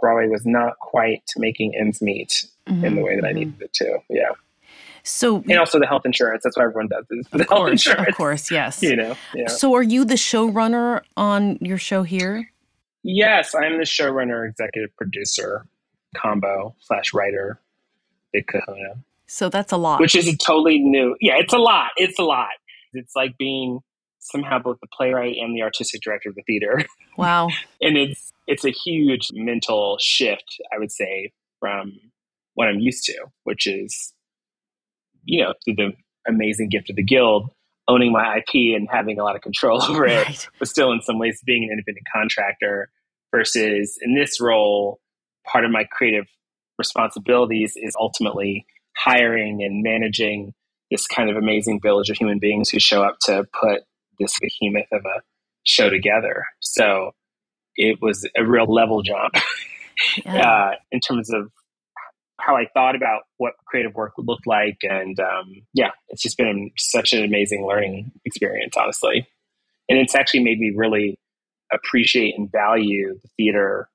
Broadway 0.00 0.26
was 0.26 0.44
not 0.44 0.78
quite 0.80 1.22
making 1.36 1.74
ends 1.76 2.02
meet 2.02 2.44
mm-hmm, 2.68 2.84
in 2.84 2.96
the 2.96 3.02
way 3.02 3.14
that 3.14 3.22
mm-hmm. 3.22 3.28
I 3.28 3.32
needed 3.32 3.62
it 3.62 3.72
to. 3.74 3.98
Yeah. 4.08 4.30
So 5.04 5.42
and 5.48 5.58
also 5.58 5.78
the 5.78 5.86
health 5.86 6.06
insurance. 6.06 6.44
That's 6.44 6.56
what 6.56 6.64
everyone 6.64 6.88
does. 6.88 7.06
Is 7.10 7.26
the 7.28 7.44
health 7.44 7.70
insurance. 7.70 8.08
Of 8.08 8.14
course, 8.14 8.50
yes. 8.50 8.82
You 8.82 8.96
know. 8.96 9.16
Yeah. 9.34 9.48
So 9.48 9.74
are 9.74 9.82
you 9.82 10.04
the 10.04 10.14
showrunner 10.14 11.02
on 11.16 11.58
your 11.60 11.78
show 11.78 12.02
here? 12.02 12.50
Yes, 13.02 13.54
I'm 13.54 13.78
the 13.78 13.84
showrunner, 13.84 14.48
executive 14.48 14.94
producer, 14.96 15.66
combo 16.16 16.74
slash 16.80 17.12
writer, 17.12 17.60
big 18.32 18.46
kahuna. 18.46 18.94
So 19.26 19.48
that's 19.48 19.72
a 19.72 19.76
lot. 19.76 20.00
Which 20.00 20.14
is 20.14 20.28
a 20.28 20.36
totally 20.36 20.78
new. 20.78 21.16
Yeah, 21.20 21.36
it's 21.36 21.52
a 21.52 21.58
lot. 21.58 21.90
It's 21.96 22.18
a 22.18 22.22
lot. 22.22 22.50
It's 22.92 23.16
like 23.16 23.36
being 23.38 23.80
somehow 24.22 24.58
both 24.58 24.78
the 24.80 24.86
playwright 24.96 25.36
and 25.36 25.54
the 25.54 25.62
artistic 25.62 26.00
director 26.00 26.30
of 26.30 26.34
the 26.34 26.42
theater. 26.42 26.84
Wow. 27.18 27.48
and 27.82 27.98
it's 27.98 28.32
it's 28.46 28.64
a 28.64 28.70
huge 28.70 29.28
mental 29.34 29.98
shift, 30.00 30.58
I 30.74 30.78
would 30.78 30.90
say, 30.90 31.30
from 31.60 31.92
what 32.54 32.68
I'm 32.68 32.80
used 32.80 33.04
to, 33.04 33.26
which 33.44 33.66
is, 33.66 34.14
you 35.24 35.42
know, 35.42 35.52
through 35.62 35.74
the 35.74 35.90
amazing 36.26 36.70
gift 36.70 36.88
of 36.88 36.96
the 36.96 37.02
guild, 37.02 37.50
owning 37.88 38.12
my 38.12 38.38
IP 38.38 38.74
and 38.74 38.88
having 38.90 39.18
a 39.18 39.24
lot 39.24 39.36
of 39.36 39.42
control 39.42 39.82
over 39.88 40.06
it, 40.06 40.26
right. 40.26 40.48
but 40.58 40.68
still 40.68 40.90
in 40.90 41.02
some 41.02 41.18
ways 41.18 41.42
being 41.44 41.64
an 41.64 41.70
independent 41.70 42.06
contractor 42.10 42.90
versus 43.30 43.98
in 44.00 44.14
this 44.14 44.40
role, 44.40 44.98
part 45.46 45.66
of 45.66 45.70
my 45.70 45.84
creative 45.84 46.24
responsibilities 46.78 47.74
is 47.76 47.94
ultimately 48.00 48.64
hiring 48.96 49.62
and 49.62 49.82
managing 49.82 50.54
this 50.90 51.06
kind 51.06 51.30
of 51.30 51.36
amazing 51.36 51.78
village 51.80 52.10
of 52.10 52.16
human 52.16 52.38
beings 52.38 52.70
who 52.70 52.78
show 52.78 53.02
up 53.02 53.18
to 53.20 53.44
put 53.60 53.82
this 54.22 54.38
behemoth 54.40 54.86
of 54.92 55.04
a 55.04 55.20
show 55.64 55.90
together. 55.90 56.44
So 56.60 57.12
it 57.76 57.98
was 58.00 58.28
a 58.36 58.44
real 58.44 58.72
level 58.72 59.02
jump 59.02 59.34
yeah. 60.24 60.48
uh, 60.48 60.70
in 60.90 61.00
terms 61.00 61.32
of 61.32 61.50
how 62.40 62.56
I 62.56 62.66
thought 62.74 62.96
about 62.96 63.22
what 63.36 63.54
creative 63.66 63.94
work 63.94 64.16
would 64.16 64.26
look 64.26 64.40
like. 64.46 64.78
And 64.82 65.18
um, 65.20 65.62
yeah, 65.74 65.90
it's 66.08 66.22
just 66.22 66.36
been 66.36 66.70
such 66.76 67.12
an 67.12 67.24
amazing 67.24 67.66
learning 67.66 68.10
experience, 68.24 68.76
honestly. 68.76 69.28
And 69.88 69.98
it's 69.98 70.14
actually 70.14 70.42
made 70.42 70.58
me 70.58 70.72
really 70.74 71.18
appreciate 71.72 72.36
and 72.36 72.50
value 72.50 73.18
the 73.22 73.28
theater 73.36 73.88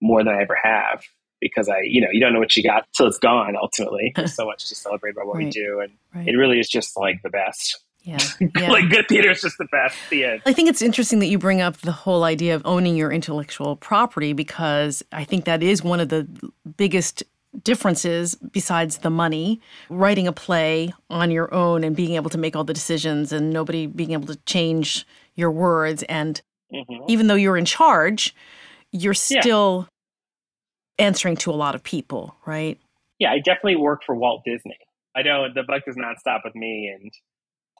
more 0.00 0.22
than 0.22 0.34
I 0.34 0.42
ever 0.42 0.56
have 0.62 1.02
because 1.40 1.68
I, 1.68 1.80
you 1.82 2.00
know, 2.00 2.08
you 2.12 2.20
don't 2.20 2.32
know 2.32 2.38
what 2.38 2.56
you 2.56 2.62
got 2.62 2.86
till 2.96 3.06
it's 3.06 3.18
gone 3.18 3.56
ultimately. 3.60 4.12
There's 4.14 4.34
so 4.36 4.46
much 4.46 4.68
to 4.68 4.74
celebrate 4.74 5.12
about 5.12 5.26
what 5.26 5.36
right. 5.36 5.44
we 5.44 5.50
do. 5.50 5.80
And 5.80 5.92
right. 6.14 6.28
it 6.28 6.36
really 6.36 6.58
is 6.58 6.68
just 6.68 6.96
like 6.96 7.20
the 7.22 7.30
best. 7.30 7.80
Yeah. 8.02 8.18
yeah. 8.56 8.70
like 8.70 8.88
good 8.90 9.06
theater 9.08 9.30
is 9.30 9.42
just 9.42 9.58
the 9.58 9.66
best. 9.66 9.96
The 10.10 10.24
end. 10.24 10.42
I 10.46 10.52
think 10.52 10.68
it's 10.68 10.82
interesting 10.82 11.18
that 11.18 11.26
you 11.26 11.38
bring 11.38 11.60
up 11.60 11.78
the 11.78 11.92
whole 11.92 12.24
idea 12.24 12.54
of 12.54 12.62
owning 12.64 12.96
your 12.96 13.12
intellectual 13.12 13.76
property 13.76 14.32
because 14.32 15.04
I 15.12 15.24
think 15.24 15.44
that 15.44 15.62
is 15.62 15.82
one 15.82 16.00
of 16.00 16.08
the 16.08 16.26
biggest 16.76 17.22
differences 17.64 18.34
besides 18.34 18.98
the 18.98 19.10
money. 19.10 19.60
Writing 19.90 20.26
a 20.26 20.32
play 20.32 20.92
on 21.10 21.30
your 21.30 21.52
own 21.52 21.84
and 21.84 21.94
being 21.96 22.14
able 22.14 22.30
to 22.30 22.38
make 22.38 22.56
all 22.56 22.64
the 22.64 22.74
decisions 22.74 23.32
and 23.32 23.50
nobody 23.52 23.86
being 23.86 24.12
able 24.12 24.26
to 24.26 24.36
change 24.46 25.06
your 25.34 25.50
words. 25.50 26.02
And 26.04 26.40
mm-hmm. 26.72 27.04
even 27.08 27.26
though 27.26 27.34
you're 27.34 27.56
in 27.56 27.64
charge, 27.64 28.34
you're 28.92 29.14
still 29.14 29.88
yeah. 30.98 31.06
answering 31.06 31.36
to 31.38 31.50
a 31.50 31.52
lot 31.52 31.74
of 31.74 31.82
people, 31.82 32.36
right? 32.46 32.78
Yeah, 33.18 33.32
I 33.32 33.38
definitely 33.38 33.76
work 33.76 34.02
for 34.06 34.14
Walt 34.14 34.42
Disney. 34.44 34.78
I 35.16 35.22
know 35.22 35.46
the 35.52 35.64
buck 35.64 35.84
does 35.84 35.96
not 35.96 36.18
stop 36.20 36.42
with 36.44 36.54
me, 36.54 36.94
and 36.94 37.10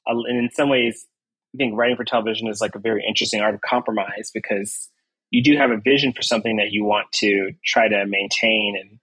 and 0.08 0.38
in 0.38 0.50
some 0.50 0.68
ways, 0.68 1.06
I 1.54 1.58
think 1.58 1.76
writing 1.76 1.96
for 1.96 2.04
television 2.04 2.48
is 2.48 2.60
like 2.60 2.74
a 2.74 2.80
very 2.80 3.04
interesting 3.06 3.40
art 3.40 3.54
of 3.54 3.60
compromise 3.60 4.30
because 4.32 4.88
you 5.30 5.42
do 5.42 5.56
have 5.56 5.70
a 5.70 5.76
vision 5.76 6.12
for 6.12 6.22
something 6.22 6.56
that 6.56 6.70
you 6.70 6.84
want 6.84 7.10
to 7.12 7.52
try 7.64 7.88
to 7.88 8.06
maintain 8.06 8.76
and 8.80 8.98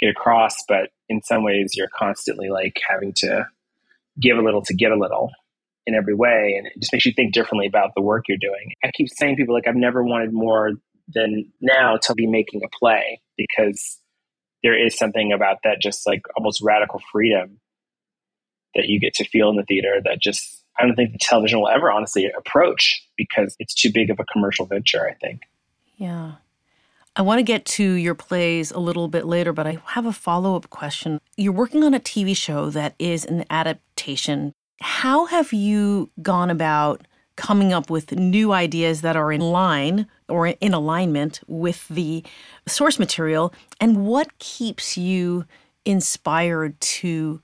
get 0.00 0.10
across, 0.10 0.56
but 0.68 0.90
in 1.08 1.22
some 1.22 1.42
ways, 1.42 1.72
you're 1.74 1.88
constantly 1.96 2.50
like 2.50 2.80
having 2.88 3.12
to 3.16 3.46
give 4.20 4.36
a 4.36 4.42
little 4.42 4.62
to 4.62 4.74
get 4.74 4.92
a 4.92 4.98
little 4.98 5.30
in 5.86 5.94
every 5.94 6.14
way, 6.14 6.54
and 6.56 6.66
it 6.66 6.74
just 6.78 6.92
makes 6.92 7.06
you 7.06 7.12
think 7.12 7.32
differently 7.32 7.66
about 7.66 7.90
the 7.94 8.02
work 8.02 8.24
you're 8.28 8.38
doing. 8.38 8.72
I 8.84 8.90
keep 8.94 9.08
saying 9.08 9.36
people 9.36 9.54
like 9.54 9.66
I've 9.66 9.74
never 9.74 10.02
wanted 10.04 10.32
more 10.32 10.72
than 11.08 11.50
now 11.60 11.96
to 12.02 12.14
be 12.14 12.26
making 12.26 12.62
a 12.64 12.68
play 12.78 13.20
because 13.36 13.98
there 14.62 14.78
is 14.78 14.96
something 14.96 15.32
about 15.32 15.58
that 15.64 15.80
just 15.82 16.06
like 16.06 16.22
almost 16.36 16.62
radical 16.62 17.00
freedom 17.10 17.58
that 18.74 18.88
you 18.88 19.00
get 19.00 19.14
to 19.14 19.24
feel 19.24 19.50
in 19.50 19.56
the 19.56 19.64
theater 19.64 20.00
that 20.04 20.20
just 20.20 20.62
I 20.78 20.86
don't 20.86 20.96
think 20.96 21.12
the 21.12 21.18
television 21.18 21.60
will 21.60 21.68
ever 21.68 21.90
honestly 21.90 22.30
approach 22.36 23.06
because 23.16 23.54
it's 23.58 23.74
too 23.74 23.92
big 23.92 24.10
of 24.10 24.18
a 24.18 24.24
commercial 24.24 24.66
venture, 24.66 25.06
I 25.06 25.14
think. 25.14 25.42
Yeah. 25.96 26.32
I 27.14 27.22
want 27.22 27.40
to 27.40 27.42
get 27.42 27.66
to 27.66 27.84
your 27.84 28.14
plays 28.14 28.70
a 28.70 28.78
little 28.78 29.06
bit 29.06 29.26
later, 29.26 29.52
but 29.52 29.66
I 29.66 29.78
have 29.88 30.06
a 30.06 30.12
follow 30.12 30.56
up 30.56 30.70
question. 30.70 31.20
You're 31.36 31.52
working 31.52 31.84
on 31.84 31.92
a 31.92 32.00
TV 32.00 32.34
show 32.34 32.70
that 32.70 32.94
is 32.98 33.26
an 33.26 33.44
adaptation. 33.50 34.54
How 34.80 35.26
have 35.26 35.52
you 35.52 36.10
gone 36.22 36.48
about 36.48 37.06
coming 37.36 37.72
up 37.72 37.90
with 37.90 38.12
new 38.12 38.52
ideas 38.52 39.02
that 39.02 39.16
are 39.16 39.30
in 39.30 39.42
line 39.42 40.06
or 40.28 40.48
in 40.48 40.72
alignment 40.72 41.40
with 41.46 41.86
the 41.88 42.24
source 42.66 42.98
material? 42.98 43.52
And 43.78 44.06
what 44.06 44.38
keeps 44.38 44.96
you 44.96 45.44
inspired 45.84 46.80
to 46.80 47.42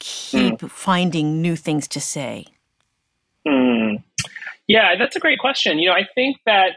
keep 0.00 0.58
mm. 0.58 0.70
finding 0.70 1.40
new 1.40 1.54
things 1.54 1.86
to 1.88 2.00
say? 2.00 2.46
Mm. 3.46 4.02
Yeah, 4.66 4.96
that's 4.98 5.14
a 5.14 5.20
great 5.20 5.38
question. 5.38 5.78
You 5.78 5.90
know, 5.90 5.94
I 5.94 6.06
think 6.14 6.38
that 6.46 6.72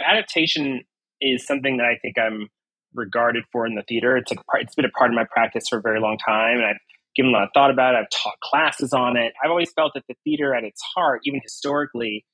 adaptation 0.00 0.82
is 1.20 1.46
something 1.46 1.76
that 1.76 1.86
I 1.86 1.98
think 2.02 2.18
I'm 2.18 2.48
regarded 2.94 3.44
for 3.52 3.66
in 3.66 3.74
the 3.74 3.82
theater. 3.82 4.16
It's 4.16 4.32
a 4.32 4.36
it's 4.54 4.74
been 4.74 4.84
a 4.84 4.90
part 4.90 5.10
of 5.10 5.14
my 5.14 5.24
practice 5.30 5.64
for 5.68 5.78
a 5.78 5.82
very 5.82 6.00
long 6.00 6.18
time, 6.18 6.58
and 6.58 6.66
I've 6.66 6.80
given 7.14 7.30
a 7.30 7.32
lot 7.32 7.44
of 7.44 7.50
thought 7.54 7.70
about 7.70 7.94
it. 7.94 7.98
I've 7.98 8.22
taught 8.22 8.38
classes 8.40 8.92
on 8.92 9.16
it. 9.16 9.32
I've 9.42 9.50
always 9.50 9.72
felt 9.72 9.92
that 9.94 10.04
the 10.08 10.14
theater, 10.24 10.54
at 10.54 10.64
its 10.64 10.80
heart, 10.94 11.20
even 11.24 11.40
historically, 11.40 12.24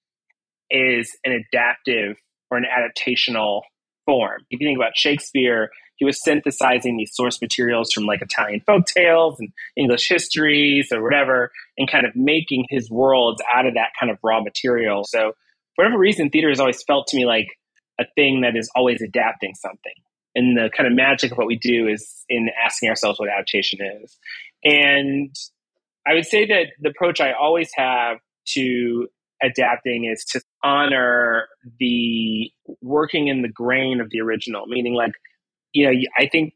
is 0.71 1.17
an 1.25 1.33
adaptive 1.33 2.17
or 2.51 2.59
an 2.59 2.65
adaptational 2.65 3.63
form. 4.11 4.41
If 4.51 4.61
you 4.61 4.67
think 4.67 4.77
about 4.77 4.97
Shakespeare, 4.97 5.71
he 5.95 6.05
was 6.05 6.21
synthesizing 6.21 6.97
these 6.97 7.15
source 7.15 7.41
materials 7.41 7.93
from 7.93 8.07
like 8.07 8.23
Italian 8.23 8.61
folk 8.67 8.87
tales 8.87 9.39
and 9.39 9.51
English 9.77 10.09
histories 10.09 10.89
or 10.91 11.01
whatever, 11.01 11.53
and 11.79 11.89
kind 11.89 12.05
of 12.05 12.17
making 12.17 12.65
his 12.71 12.91
worlds 12.91 13.41
out 13.49 13.67
of 13.67 13.75
that 13.75 13.91
kind 14.01 14.11
of 14.11 14.19
raw 14.25 14.41
material. 14.41 15.05
So, 15.05 15.35
for 15.77 15.85
whatever 15.85 15.99
reason, 15.99 16.29
theater 16.29 16.49
has 16.49 16.59
always 16.59 16.83
felt 16.83 17.07
to 17.09 17.17
me 17.17 17.25
like 17.25 17.47
a 18.01 18.05
thing 18.17 18.41
that 18.41 18.57
is 18.57 18.69
always 18.75 19.01
adapting 19.01 19.55
something. 19.55 19.93
And 20.35 20.57
the 20.57 20.71
kind 20.77 20.89
of 20.89 20.93
magic 20.95 21.31
of 21.31 21.39
what 21.39 21.47
we 21.47 21.57
do 21.57 21.87
is 21.87 22.25
in 22.29 22.49
asking 22.65 22.89
ourselves 22.89 23.21
what 23.21 23.29
adaptation 23.29 23.79
is. 24.03 24.19
And 24.65 25.35
I 26.09 26.15
would 26.15 26.27
say 26.27 26.47
that 26.47 26.67
the 26.81 26.89
approach 26.89 27.21
I 27.21 27.33
always 27.33 27.71
have 27.77 28.19
to 28.55 29.07
adapting 29.43 30.07
is 30.07 30.25
to 30.25 30.41
honor 30.63 31.49
the 31.79 32.51
working 32.83 33.29
in 33.29 33.43
the 33.43 33.49
grain 33.49 34.01
of 34.01 34.11
the 34.11 34.21
original, 34.21 34.67
meaning 34.67 34.95
like, 34.95 35.13
you 35.73 35.87
know, 35.87 35.99
I 36.19 36.27
think 36.27 36.55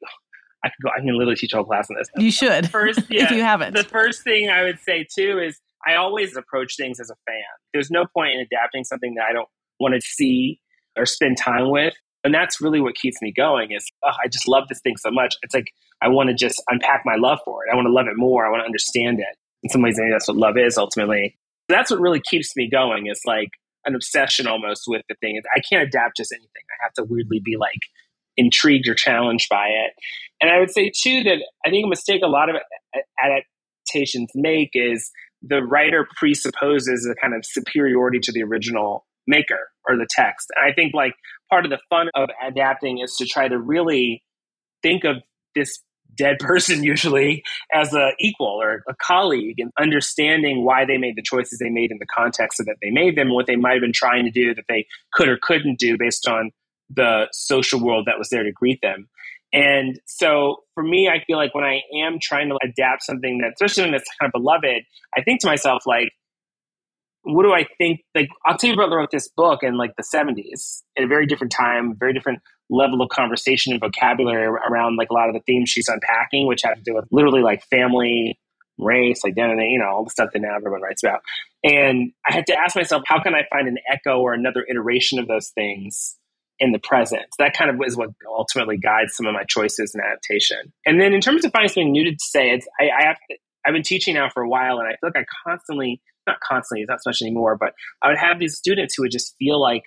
I 0.64 0.68
could 0.68 0.82
go, 0.82 0.90
I 0.96 1.00
can 1.00 1.08
literally 1.08 1.37
teach 1.37 1.52
a 1.52 1.56
whole 1.56 1.64
class 1.64 1.88
on 1.90 1.96
this. 1.96 2.08
You 2.16 2.30
should. 2.30 2.70
First, 2.70 3.00
yeah, 3.11 3.25
if 3.25 3.30
you 3.30 3.42
haven't. 3.42 3.75
The 3.75 3.84
first 3.84 4.23
thing 4.23 4.50
I 4.50 4.62
would 4.62 4.78
say 4.80 5.06
too 5.14 5.38
is 5.38 5.61
I 5.87 5.94
always 5.94 6.37
approach 6.37 6.76
things 6.76 7.00
as 7.00 7.11
a 7.11 7.16
fan. 7.26 7.42
There's 7.73 7.90
no 7.90 8.06
point 8.06 8.34
in 8.34 8.40
adapting 8.40 8.84
something 8.84 9.14
that 9.14 9.25
I 9.28 9.32
don't 9.32 9.49
want 9.78 9.94
to 9.94 10.00
see 10.00 10.61
or 10.96 11.06
spend 11.06 11.37
time 11.37 11.70
with. 11.70 11.94
And 12.23 12.32
that's 12.32 12.61
really 12.61 12.80
what 12.80 12.94
keeps 12.94 13.20
me 13.20 13.32
going 13.37 13.73
is, 13.73 13.84
oh, 14.02 14.12
I 14.25 14.28
just 14.28 14.49
love 14.49 14.68
this 14.68 14.80
thing 14.80 14.96
so 14.96 15.11
much. 15.11 15.37
It's 15.42 15.54
like, 15.54 15.66
I 16.00 16.08
want 16.08 16.30
to 16.30 16.34
just 16.34 16.62
unpack 16.68 17.02
my 17.04 17.16
love 17.16 17.38
for 17.44 17.66
it. 17.66 17.70
I 17.70 17.76
want 17.76 17.87
to 17.87 17.92
love 17.92 18.06
it 18.06 18.16
more. 18.16 18.46
I 18.46 18.50
want 18.50 18.62
to 18.62 18.66
understand 18.66 19.20
it. 19.20 19.37
In 19.62 19.68
some 19.68 19.82
ways, 19.82 19.96
maybe 19.99 20.11
that's 20.11 20.28
what 20.28 20.37
love 20.37 20.56
is 20.56 20.78
ultimately. 20.78 21.37
That's 21.68 21.90
what 21.90 22.00
really 22.00 22.20
keeps 22.20 22.56
me 22.56 22.68
going 22.68 23.06
is 23.06 23.20
like 23.26 23.50
an 23.87 23.95
obsession 23.95 24.47
almost 24.47 24.85
with 24.87 25.03
the 25.09 25.14
thing. 25.21 25.41
I 25.55 25.61
can't 25.61 25.87
adapt 25.87 26.17
just 26.17 26.33
anything. 26.33 26.62
I 26.81 26.85
have 26.85 26.93
to 26.95 27.05
weirdly 27.05 27.41
be 27.45 27.57
like 27.59 27.81
intrigued 28.37 28.88
or 28.88 28.95
challenged 28.95 29.49
by 29.49 29.69
it. 29.69 29.93
And 30.41 30.50
I 30.50 30.59
would 30.59 30.71
say 30.71 30.91
too 30.91 31.23
that 31.25 31.38
I 31.64 31.71
think 31.71 31.87
a 31.87 31.88
mistake 31.88 32.23
a 32.23 32.29
lot 32.29 32.50
of 32.50 32.57
adaptations 33.23 34.31
make 34.35 34.71
is 34.75 35.11
the 35.43 35.62
writer 35.62 36.09
presupposes 36.17 37.09
a 37.11 37.14
kind 37.21 37.35
of 37.35 37.45
superiority 37.45 38.19
to 38.21 38.33
the 38.33 38.43
original 38.43 39.07
maker 39.26 39.69
or 39.88 39.97
the 39.97 40.09
text. 40.11 40.49
And 40.57 40.71
I 40.71 40.75
think 40.75 40.95
like 40.95 41.14
part 41.50 41.64
of 41.64 41.71
the 41.71 41.79
fun 41.88 42.09
of 42.14 42.29
adapting 42.47 42.99
is 42.99 43.14
to 43.17 43.26
try 43.26 43.49
to 43.49 43.59
really 43.59 44.23
think 44.83 45.05
of 45.05 45.17
this 45.55 45.79
dead 46.14 46.38
person 46.38 46.83
usually 46.83 47.42
as 47.73 47.92
a 47.94 48.12
equal 48.21 48.61
or 48.61 48.83
a 48.88 48.94
colleague 48.94 49.59
and 49.59 49.71
understanding 49.78 50.64
why 50.64 50.85
they 50.85 50.99
made 50.99 51.16
the 51.16 51.23
choices 51.23 51.59
they 51.59 51.71
made 51.71 51.90
in 51.90 51.99
the 51.99 52.06
context 52.06 52.59
so 52.59 52.64
that 52.64 52.76
they 52.83 52.90
made 52.90 53.16
them 53.16 53.33
what 53.33 53.47
they 53.47 53.56
might 53.56 53.73
have 53.73 53.80
been 53.80 53.92
trying 53.92 54.25
to 54.25 54.30
do 54.30 54.54
that 54.54 54.64
they 54.68 54.87
could 55.12 55.28
or 55.28 55.38
couldn't 55.40 55.78
do 55.78 55.97
based 55.99 56.26
on 56.28 56.50
the 56.90 57.26
social 57.33 57.83
world 57.83 58.06
that 58.06 58.18
was 58.18 58.28
there 58.28 58.42
to 58.42 58.52
greet 58.52 58.80
them. 58.83 59.09
And 59.52 60.00
so 60.06 60.64
for 60.75 60.83
me 60.83 61.09
i 61.09 61.23
feel 61.26 61.37
like 61.37 61.54
when 61.54 61.64
i 61.64 61.80
am 61.94 62.18
trying 62.21 62.49
to 62.49 62.59
adapt 62.62 63.02
something 63.02 63.38
that 63.38 63.52
especially 63.54 63.85
when 63.85 63.94
it's 63.94 64.11
kind 64.21 64.28
of 64.28 64.33
beloved 64.33 64.83
i 65.16 65.23
think 65.23 65.40
to 65.40 65.47
myself 65.47 65.85
like 65.87 66.11
what 67.25 67.43
do 67.43 67.52
I 67.52 67.66
think? 67.78 68.00
Like 68.14 68.28
Octavia 68.49 68.76
Butler 68.76 68.99
wrote 68.99 69.11
this 69.11 69.28
book 69.28 69.62
in 69.62 69.76
like 69.76 69.95
the 69.97 70.04
70s 70.04 70.83
at 70.97 71.04
a 71.04 71.07
very 71.07 71.26
different 71.26 71.52
time, 71.52 71.95
very 71.99 72.12
different 72.12 72.40
level 72.71 73.02
of 73.02 73.09
conversation 73.11 73.73
and 73.73 73.81
vocabulary 73.81 74.47
around 74.47 74.97
like 74.97 75.11
a 75.11 75.14
lot 75.14 75.28
of 75.28 75.35
the 75.35 75.40
themes 75.40 75.71
she's 75.71 75.88
unpacking, 75.88 76.47
which 76.47 76.62
have 76.62 76.76
to 76.76 76.83
do 76.83 76.95
with 76.95 77.04
literally 77.11 77.43
like 77.43 77.62
family, 77.64 78.38
race, 78.78 79.23
identity, 79.26 79.69
you 79.69 79.78
know, 79.78 79.87
all 79.87 80.04
the 80.04 80.11
stuff 80.11 80.31
that 80.33 80.40
now 80.40 80.57
everyone 80.57 80.83
writes 80.83 81.02
about. 81.02 81.21
And 81.62 82.12
I 82.26 82.35
had 82.35 82.47
to 82.47 82.59
ask 82.59 82.76
myself, 82.76 83.02
how 83.07 83.23
can 83.23 83.35
I 83.35 83.43
find 83.50 83.69
an 83.69 83.78
echo 83.90 84.19
or 84.19 84.35
another 84.35 84.66
iteration 84.69 85.19
of 85.19 85.28
those 85.28 85.49
things 85.54 86.16
in 86.59 86.73
the 86.73 86.78
present? 86.78 87.25
That 87.38 87.57
kind 87.57 87.71
of 87.71 87.76
is 87.87 87.97
what 87.97 88.11
ultimately 88.28 88.76
guides 88.76 89.16
some 89.16 89.26
of 89.26 89.35
my 89.35 89.45
choices 89.49 89.95
and 89.95 90.02
adaptation. 90.04 90.73
And 90.85 91.00
then 91.00 91.14
in 91.14 91.21
terms 91.21 91.45
of 91.45 91.52
finding 91.52 91.69
something 91.69 91.93
new 91.93 92.04
to 92.04 92.16
say, 92.19 92.50
it's 92.50 92.66
I, 92.78 92.85
I 92.85 93.07
have 93.07 93.16
to, 93.31 93.37
I've 93.66 93.73
been 93.73 93.83
teaching 93.83 94.14
now 94.14 94.28
for 94.28 94.43
a 94.43 94.49
while, 94.49 94.78
and 94.78 94.87
I 94.87 94.90
feel 95.00 95.11
like 95.14 95.25
I 95.25 95.50
constantly, 95.50 96.02
not 96.26 96.40
constantly, 96.40 96.83
it's 96.83 96.90
not 96.90 97.02
so 97.02 97.11
much 97.11 97.23
anymore, 97.23 97.57
but 97.59 97.73
I 98.02 98.09
would 98.09 98.19
have 98.19 98.38
these 98.38 98.57
students 98.57 98.95
who 98.95 99.02
would 99.02 99.12
just 99.12 99.35
feel 99.38 99.61
like 99.61 99.85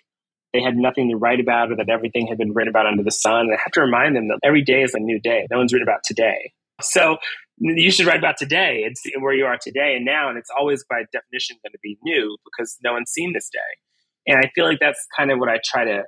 they 0.54 0.62
had 0.62 0.76
nothing 0.76 1.10
to 1.10 1.18
write 1.18 1.40
about 1.40 1.72
or 1.72 1.76
that 1.76 1.90
everything 1.90 2.28
had 2.28 2.38
been 2.38 2.54
written 2.54 2.70
about 2.70 2.86
under 2.86 3.04
the 3.04 3.12
sun. 3.12 3.42
And 3.42 3.54
I 3.54 3.58
have 3.62 3.72
to 3.74 3.82
remind 3.82 4.16
them 4.16 4.30
that 4.30 4.40
every 4.44 4.64
day 4.64 4.82
is 4.82 4.94
a 4.94 5.00
new 5.00 5.20
day. 5.20 5.46
No 5.52 5.58
one's 5.58 5.74
written 5.74 5.88
about 5.88 6.02
today. 6.06 6.52
So 6.82 7.18
you 7.58 7.92
should 7.92 8.06
write 8.06 8.20
about 8.20 8.38
today 8.38 8.84
and 8.86 9.24
where 9.24 9.34
you 9.34 9.46
are 9.46 9.58
today 9.62 9.96
and 9.96 10.06
now. 10.06 10.30
And 10.30 10.38
it's 10.38 10.50
always 10.58 10.86
by 10.90 11.02
definition 11.12 11.58
going 11.64 11.74
to 11.74 11.80
be 11.82 11.98
new 12.04 12.38
because 12.46 12.78
no 12.84 12.94
one's 12.94 13.12
seen 13.12 13.34
this 13.34 13.50
day. 13.52 14.32
And 14.32 14.40
I 14.40 14.52
feel 14.54 14.66
like 14.66 14.80
that's 14.80 15.06
kind 15.16 15.32
of 15.32 15.40
what 15.40 15.50
I 15.50 15.60
try 15.66 15.86
to 15.86 16.04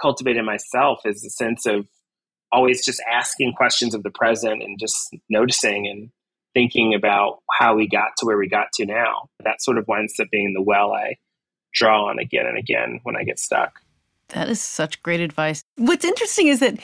cultivate 0.00 0.36
in 0.36 0.44
myself 0.44 1.00
is 1.04 1.24
a 1.24 1.30
sense 1.30 1.66
of 1.66 1.86
always 2.52 2.84
just 2.84 3.02
asking 3.10 3.54
questions 3.56 3.94
of 3.94 4.02
the 4.02 4.10
present 4.10 4.62
and 4.62 4.78
just 4.78 5.16
noticing 5.30 5.86
and 5.86 6.10
thinking 6.54 6.94
about 6.94 7.38
how 7.58 7.74
we 7.74 7.88
got 7.88 8.08
to 8.18 8.26
where 8.26 8.38
we 8.38 8.48
got 8.48 8.66
to 8.74 8.86
now. 8.86 9.28
That 9.44 9.62
sort 9.62 9.78
of 9.78 9.86
winds 9.88 10.14
up 10.20 10.28
being 10.30 10.54
the 10.54 10.62
well 10.62 10.92
I 10.92 11.16
draw 11.74 12.08
on 12.08 12.18
again 12.18 12.46
and 12.46 12.58
again 12.58 13.00
when 13.02 13.16
I 13.16 13.24
get 13.24 13.38
stuck. 13.38 13.80
That 14.28 14.48
is 14.48 14.60
such 14.60 15.02
great 15.02 15.20
advice. 15.20 15.62
What's 15.76 16.04
interesting 16.04 16.48
is 16.48 16.60
that 16.60 16.78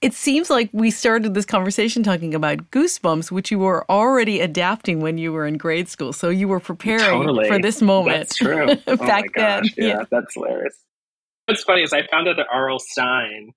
it 0.00 0.12
seems 0.12 0.50
like 0.50 0.70
we 0.72 0.90
started 0.90 1.34
this 1.34 1.46
conversation 1.46 2.02
talking 2.02 2.34
about 2.34 2.70
goosebumps, 2.70 3.30
which 3.30 3.50
you 3.50 3.58
were 3.58 3.88
already 3.90 4.40
adapting 4.40 5.00
when 5.00 5.18
you 5.18 5.32
were 5.32 5.46
in 5.46 5.56
grade 5.56 5.88
school. 5.88 6.12
So 6.12 6.30
you 6.30 6.48
were 6.48 6.60
preparing 6.60 7.22
totally. 7.22 7.48
for 7.48 7.60
this 7.60 7.80
moment. 7.80 8.16
That's 8.16 8.36
true. 8.36 8.66
Oh 8.86 8.96
back 8.96 9.24
oh 9.36 9.40
then. 9.40 9.64
Yeah, 9.76 9.86
yeah, 9.86 10.04
that's 10.10 10.34
hilarious. 10.34 10.74
What's 11.46 11.62
funny 11.62 11.82
is 11.82 11.92
I 11.92 12.06
found 12.10 12.28
out 12.28 12.36
that 12.36 12.46
R.L. 12.52 12.78
Stine 12.78 13.52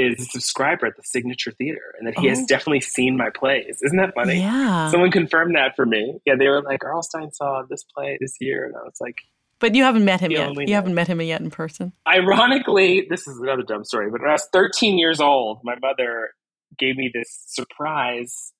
is 0.00 0.20
a 0.20 0.24
subscriber 0.24 0.86
at 0.86 0.96
the 0.96 1.02
Signature 1.04 1.52
Theater 1.52 1.94
and 1.98 2.06
that 2.06 2.18
he 2.18 2.26
oh. 2.26 2.30
has 2.30 2.44
definitely 2.46 2.80
seen 2.80 3.16
my 3.16 3.30
plays. 3.30 3.80
Isn't 3.82 3.98
that 3.98 4.14
funny? 4.14 4.40
Yeah. 4.40 4.90
Someone 4.90 5.10
confirmed 5.10 5.54
that 5.56 5.76
for 5.76 5.86
me. 5.86 6.18
Yeah, 6.26 6.34
they 6.38 6.48
were 6.48 6.62
like, 6.62 6.84
R.L. 6.84 7.02
Stine 7.02 7.32
saw 7.32 7.62
this 7.68 7.84
play 7.84 8.18
this 8.20 8.36
year. 8.40 8.66
And 8.66 8.76
I 8.76 8.82
was 8.82 8.98
like, 9.00 9.16
but 9.60 9.74
you 9.74 9.84
haven't 9.84 10.06
met 10.06 10.20
him 10.20 10.32
yet. 10.32 10.68
You 10.68 10.74
haven't 10.74 10.94
met 10.94 11.06
him 11.06 11.20
yet 11.20 11.40
in 11.40 11.50
person. 11.50 11.92
Ironically, 12.08 13.06
this 13.08 13.28
is 13.28 13.38
another 13.38 13.62
dumb 13.62 13.84
story, 13.84 14.10
but 14.10 14.22
when 14.22 14.30
I 14.30 14.32
was 14.32 14.48
13 14.52 14.98
years 14.98 15.20
old, 15.20 15.60
my 15.62 15.74
mother 15.80 16.30
gave 16.78 16.96
me 16.96 17.10
this 17.12 17.44
surprise 17.46 18.52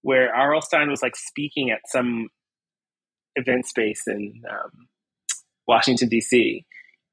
where 0.00 0.34
R.L. 0.34 0.62
Stine 0.62 0.88
was 0.88 1.02
like 1.02 1.14
speaking 1.14 1.70
at 1.70 1.80
some 1.86 2.28
event 3.34 3.66
space 3.66 4.04
in 4.06 4.42
um, 4.50 4.88
Washington, 5.68 6.08
D.C., 6.08 6.64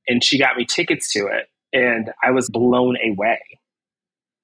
and 0.08 0.24
she 0.24 0.38
got 0.38 0.58
me 0.58 0.66
tickets 0.66 1.12
to 1.14 1.28
it, 1.28 1.48
and 1.74 2.12
I 2.24 2.32
was 2.32 2.50
blown 2.50 2.96
away. 3.06 3.40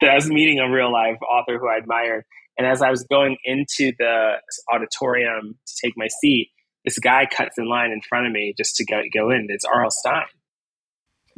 That 0.02 0.12
I 0.12 0.16
was 0.16 0.28
meeting 0.30 0.60
a 0.60 0.72
real 0.72 0.92
life 0.92 1.18
author 1.22 1.60
who 1.60 1.68
I 1.70 1.78
admired. 1.78 2.26
And 2.58 2.68
as 2.68 2.82
I 2.82 2.90
was 2.90 3.04
going 3.04 3.38
into 3.44 3.94
the 3.98 4.34
auditorium 4.74 5.58
to 5.66 5.74
take 5.82 5.94
my 5.96 6.08
seat, 6.22 6.50
this 6.86 7.00
guy 7.00 7.26
cuts 7.26 7.58
in 7.58 7.70
line 7.70 7.92
in 7.92 8.02
front 8.02 8.28
of 8.28 8.32
me 8.34 8.54
just 8.58 8.76
to 8.78 8.86
go, 8.86 9.02
go 9.14 9.30
in. 9.30 9.48
It's 9.50 9.66
R.L. 9.66 9.92
Stine. 9.92 10.24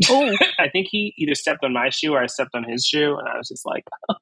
Oh. 0.10 0.36
I 0.60 0.70
think 0.70 0.88
he 0.90 1.14
either 1.18 1.36
stepped 1.36 1.64
on 1.64 1.74
my 1.74 1.90
shoe 1.90 2.14
or 2.14 2.24
I 2.24 2.28
stepped 2.28 2.56
on 2.56 2.64
his 2.64 2.86
shoe. 2.86 3.18
And 3.18 3.28
I 3.28 3.38
was 3.38 3.48
just 3.48 3.66
like, 3.66 3.84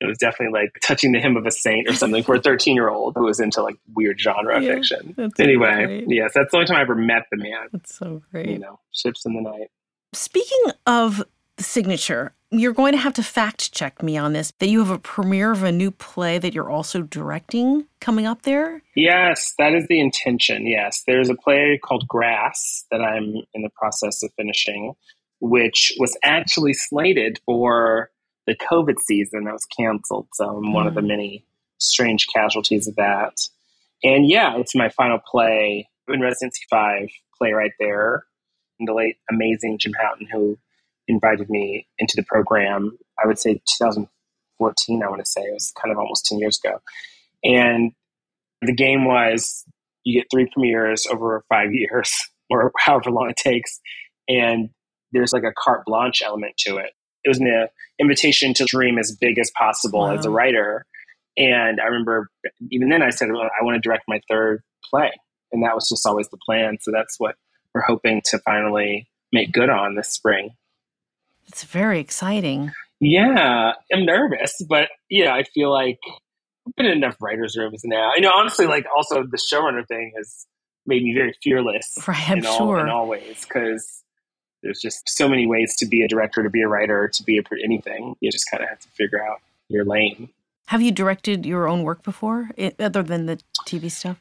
it 0.00 0.06
was 0.06 0.18
definitely 0.18 0.58
like 0.58 0.70
touching 0.82 1.12
the 1.12 1.20
hem 1.20 1.36
of 1.36 1.46
a 1.46 1.50
saint 1.50 1.88
or 1.88 1.94
something 1.94 2.22
for 2.22 2.36
a 2.36 2.40
13 2.40 2.74
year 2.74 2.88
old 2.88 3.14
who 3.16 3.24
was 3.24 3.40
into 3.40 3.62
like 3.62 3.76
weird 3.94 4.20
genre 4.20 4.60
yeah, 4.60 4.74
fiction. 4.74 5.14
Anyway, 5.38 6.04
yes, 6.08 6.32
that's 6.34 6.50
the 6.50 6.56
only 6.56 6.66
time 6.66 6.76
I 6.76 6.82
ever 6.82 6.94
met 6.94 7.26
the 7.30 7.36
man. 7.36 7.68
That's 7.72 7.94
so 7.94 8.22
great. 8.30 8.48
You 8.48 8.58
know, 8.58 8.80
ships 8.92 9.24
in 9.26 9.34
the 9.34 9.42
night. 9.42 9.70
Speaking 10.12 10.72
of 10.86 11.24
the 11.56 11.62
signature, 11.62 12.34
you're 12.58 12.72
going 12.72 12.92
to 12.92 12.98
have 12.98 13.14
to 13.14 13.22
fact 13.22 13.72
check 13.72 14.02
me 14.02 14.16
on 14.16 14.32
this 14.32 14.52
that 14.58 14.68
you 14.68 14.78
have 14.80 14.90
a 14.90 14.98
premiere 14.98 15.52
of 15.52 15.62
a 15.62 15.72
new 15.72 15.90
play 15.90 16.38
that 16.38 16.54
you're 16.54 16.70
also 16.70 17.02
directing 17.02 17.86
coming 18.00 18.26
up 18.26 18.42
there? 18.42 18.82
Yes, 18.94 19.54
that 19.58 19.74
is 19.74 19.86
the 19.88 20.00
intention. 20.00 20.66
Yes, 20.66 21.02
there's 21.06 21.28
a 21.28 21.34
play 21.34 21.78
called 21.82 22.06
Grass 22.08 22.84
that 22.90 23.00
I'm 23.00 23.34
in 23.54 23.62
the 23.62 23.70
process 23.74 24.22
of 24.22 24.32
finishing, 24.36 24.94
which 25.40 25.92
was 25.98 26.16
actually 26.22 26.74
slated 26.74 27.40
for 27.46 28.10
the 28.46 28.54
COVID 28.54 28.98
season 29.00 29.44
that 29.44 29.52
was 29.52 29.66
canceled. 29.66 30.28
So 30.34 30.48
I'm 30.48 30.64
mm. 30.64 30.72
one 30.72 30.86
of 30.86 30.94
the 30.94 31.00
mm. 31.00 31.08
many 31.08 31.46
strange 31.78 32.26
casualties 32.34 32.86
of 32.86 32.96
that. 32.96 33.32
And 34.02 34.28
yeah, 34.28 34.56
it's 34.58 34.74
my 34.74 34.88
final 34.88 35.18
play 35.18 35.88
in 36.08 36.20
residency 36.20 36.64
five 36.68 37.08
play 37.38 37.52
right 37.52 37.72
there, 37.80 38.24
and 38.78 38.86
the 38.86 38.92
late 38.92 39.16
amazing 39.30 39.78
Jim 39.78 39.92
Houghton, 39.98 40.28
who 40.30 40.58
invited 41.08 41.50
me 41.50 41.86
into 41.98 42.14
the 42.16 42.22
program. 42.22 42.96
I 43.22 43.26
would 43.26 43.38
say 43.38 43.60
2014. 43.78 45.02
I 45.02 45.08
want 45.08 45.24
to 45.24 45.30
say 45.30 45.42
it 45.42 45.52
was 45.52 45.72
kind 45.80 45.92
of 45.92 45.98
almost 45.98 46.26
10 46.26 46.38
years 46.38 46.58
ago, 46.62 46.80
and 47.42 47.92
the 48.62 48.74
game 48.74 49.04
was 49.04 49.64
you 50.04 50.20
get 50.20 50.28
three 50.30 50.48
premieres 50.52 51.06
over 51.10 51.44
five 51.48 51.68
years 51.72 52.12
or 52.50 52.72
however 52.78 53.10
long 53.10 53.30
it 53.30 53.36
takes, 53.36 53.80
and 54.28 54.70
there's 55.12 55.32
like 55.32 55.44
a 55.44 55.52
carte 55.56 55.84
blanche 55.86 56.22
element 56.22 56.56
to 56.58 56.76
it. 56.76 56.90
It 57.24 57.28
was 57.28 57.38
an 57.38 57.48
uh, 57.48 57.66
invitation 57.98 58.52
to 58.54 58.64
dream 58.64 58.98
as 58.98 59.16
big 59.18 59.38
as 59.38 59.50
possible 59.56 60.00
wow. 60.00 60.16
as 60.16 60.26
a 60.26 60.30
writer. 60.30 60.84
And 61.36 61.80
I 61.80 61.86
remember 61.86 62.28
even 62.70 62.90
then 62.90 63.02
I 63.02 63.10
said, 63.10 63.28
well, 63.32 63.42
I 63.42 63.64
want 63.64 63.76
to 63.76 63.80
direct 63.80 64.04
my 64.06 64.20
third 64.28 64.62
play. 64.90 65.10
And 65.52 65.62
that 65.62 65.74
was 65.74 65.88
just 65.88 66.06
always 66.06 66.28
the 66.28 66.38
plan. 66.44 66.78
So 66.80 66.90
that's 66.90 67.14
what 67.18 67.36
we're 67.74 67.82
hoping 67.82 68.22
to 68.26 68.38
finally 68.40 69.08
make 69.32 69.52
good 69.52 69.70
on 69.70 69.94
this 69.94 70.08
spring. 70.08 70.50
It's 71.48 71.64
very 71.64 72.00
exciting. 72.00 72.72
Yeah, 73.00 73.72
I'm 73.92 74.06
nervous, 74.06 74.54
but 74.68 74.88
yeah, 75.10 75.34
I 75.34 75.42
feel 75.42 75.70
like 75.70 75.98
I've 76.66 76.74
been 76.76 76.86
in 76.86 76.92
enough 76.92 77.16
writers' 77.20 77.56
rooms 77.56 77.82
now. 77.84 78.12
You 78.14 78.22
know, 78.22 78.32
honestly, 78.32 78.66
like 78.66 78.86
also 78.96 79.24
the 79.24 79.38
showrunner 79.52 79.86
thing 79.86 80.12
has 80.16 80.46
made 80.86 81.02
me 81.02 81.14
very 81.14 81.34
fearless. 81.42 81.96
Right, 82.08 82.30
I'm 82.30 82.38
in 82.38 82.44
sure. 82.44 82.78
All, 82.78 82.80
in 82.80 82.88
all 82.88 83.08
ways, 83.08 83.44
because 83.44 84.02
there's 84.62 84.80
just 84.80 85.08
so 85.08 85.28
many 85.28 85.46
ways 85.46 85.76
to 85.76 85.86
be 85.86 86.02
a 86.02 86.08
director, 86.08 86.42
to 86.42 86.50
be 86.50 86.62
a 86.62 86.68
writer, 86.68 87.08
to 87.08 87.22
be 87.22 87.38
a 87.38 87.42
anything. 87.62 88.16
You 88.20 88.30
just 88.30 88.50
kind 88.50 88.62
of 88.62 88.68
have 88.68 88.80
to 88.80 88.88
figure 88.88 89.22
out 89.22 89.40
your 89.68 89.84
lane. 89.84 90.30
Have 90.66 90.80
you 90.80 90.92
directed 90.92 91.44
your 91.44 91.68
own 91.68 91.82
work 91.82 92.02
before, 92.02 92.50
other 92.78 93.02
than 93.02 93.26
the 93.26 93.38
TV 93.66 93.90
stuff? 93.90 94.18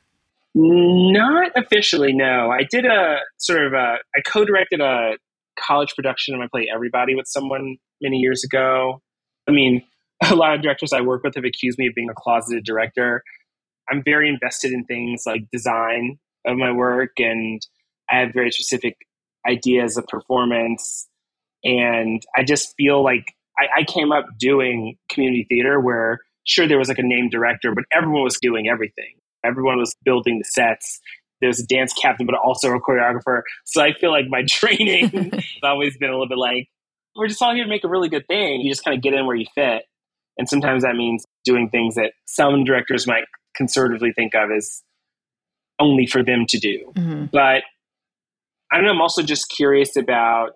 Not 0.53 1.51
officially, 1.55 2.13
no. 2.13 2.51
I 2.51 2.63
did 2.69 2.85
a 2.85 3.19
sort 3.37 3.65
of 3.65 3.73
a, 3.73 3.97
I 4.15 4.21
co-directed 4.25 4.81
a 4.81 5.13
college 5.59 5.93
production 5.95 6.33
and 6.33 6.43
I 6.43 6.47
play 6.47 6.69
Everybody 6.73 7.15
with 7.15 7.27
someone 7.27 7.77
many 8.01 8.17
years 8.17 8.43
ago. 8.43 9.01
I 9.47 9.51
mean, 9.51 9.83
a 10.29 10.35
lot 10.35 10.53
of 10.53 10.61
directors 10.61 10.93
I 10.93 11.01
work 11.01 11.23
with 11.23 11.35
have 11.35 11.45
accused 11.45 11.77
me 11.77 11.87
of 11.87 11.93
being 11.95 12.09
a 12.09 12.13
closeted 12.15 12.63
director. 12.63 13.23
I'm 13.89 14.01
very 14.03 14.29
invested 14.29 14.71
in 14.71 14.85
things 14.85 15.23
like 15.25 15.43
design 15.51 16.17
of 16.45 16.57
my 16.57 16.71
work, 16.71 17.11
and 17.17 17.61
I 18.09 18.19
have 18.19 18.33
very 18.33 18.51
specific 18.51 18.95
ideas 19.47 19.97
of 19.97 20.07
performance. 20.07 21.07
And 21.63 22.23
I 22.35 22.43
just 22.43 22.73
feel 22.77 23.03
like 23.03 23.33
I, 23.57 23.81
I 23.81 23.83
came 23.83 24.11
up 24.11 24.25
doing 24.39 24.97
community 25.09 25.45
theater 25.49 25.79
where 25.79 26.19
sure 26.45 26.67
there 26.67 26.77
was 26.77 26.89
like 26.89 26.99
a 26.99 27.03
named 27.03 27.31
director, 27.31 27.73
but 27.73 27.85
everyone 27.91 28.23
was 28.23 28.37
doing 28.41 28.67
everything. 28.67 29.15
Everyone 29.45 29.77
was 29.77 29.95
building 30.03 30.39
the 30.39 30.45
sets. 30.45 30.99
There's 31.43 31.59
a 31.59 31.67
dance 31.67 31.93
captain, 31.93 32.25
but 32.25 32.35
also 32.35 32.71
a 32.71 32.81
choreographer. 32.81 33.41
So 33.65 33.83
I 33.83 33.93
feel 33.93 34.11
like 34.11 34.25
my 34.27 34.43
training 34.47 35.09
has 35.33 35.43
always 35.61 35.97
been 35.97 36.09
a 36.09 36.13
little 36.13 36.29
bit 36.29 36.37
like, 36.37 36.69
we're 37.15 37.27
just 37.27 37.41
all 37.41 37.53
here 37.53 37.63
to 37.63 37.69
make 37.69 37.83
a 37.83 37.89
really 37.89 38.09
good 38.09 38.25
thing. 38.27 38.61
You 38.61 38.71
just 38.71 38.83
kind 38.83 38.97
of 38.97 39.03
get 39.03 39.13
in 39.13 39.27
where 39.27 39.35
you 39.35 39.45
fit. 39.53 39.83
And 40.37 40.49
sometimes 40.49 40.83
that 40.83 40.95
means 40.95 41.25
doing 41.43 41.69
things 41.69 41.95
that 41.95 42.13
some 42.25 42.63
directors 42.63 43.05
might 43.05 43.25
conservatively 43.55 44.13
think 44.13 44.33
of 44.33 44.49
as 44.49 44.81
only 45.79 46.07
for 46.07 46.23
them 46.23 46.45
to 46.47 46.57
do. 46.57 46.91
Mm-hmm. 46.95 47.25
But 47.31 47.63
I 48.71 48.77
don't 48.77 48.85
know. 48.85 48.91
I'm 48.91 49.01
also 49.01 49.21
just 49.21 49.49
curious 49.49 49.95
about 49.95 50.55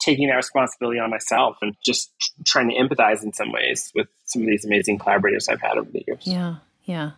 taking 0.00 0.28
that 0.28 0.36
responsibility 0.36 0.98
on 0.98 1.10
myself 1.10 1.56
and 1.60 1.74
just 1.84 2.10
trying 2.46 2.70
to 2.70 2.74
empathize 2.74 3.22
in 3.22 3.34
some 3.34 3.52
ways 3.52 3.92
with 3.94 4.08
some 4.24 4.42
of 4.42 4.48
these 4.48 4.64
amazing 4.64 4.98
collaborators 4.98 5.48
I've 5.48 5.60
had 5.60 5.76
over 5.76 5.90
the 5.90 6.02
years. 6.06 6.22
Yeah, 6.26 6.56
yeah. 6.84 7.10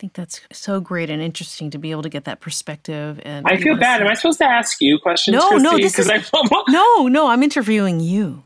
I 0.00 0.08
think 0.08 0.14
that's 0.14 0.40
so 0.50 0.80
great 0.80 1.10
and 1.10 1.20
interesting 1.20 1.68
to 1.72 1.76
be 1.76 1.90
able 1.90 2.00
to 2.00 2.08
get 2.08 2.24
that 2.24 2.40
perspective. 2.40 3.20
And 3.22 3.46
I 3.46 3.58
feel 3.58 3.76
bad. 3.76 4.00
Am 4.00 4.08
I 4.08 4.14
supposed 4.14 4.38
to 4.38 4.46
ask 4.46 4.80
you 4.80 4.98
questions? 4.98 5.34
No, 5.34 5.46
Christy? 5.46 5.62
no. 5.62 5.76
This 5.76 5.98
is 5.98 6.08
no, 6.70 7.06
no. 7.06 7.26
I'm 7.26 7.42
interviewing 7.42 8.00
you. 8.00 8.42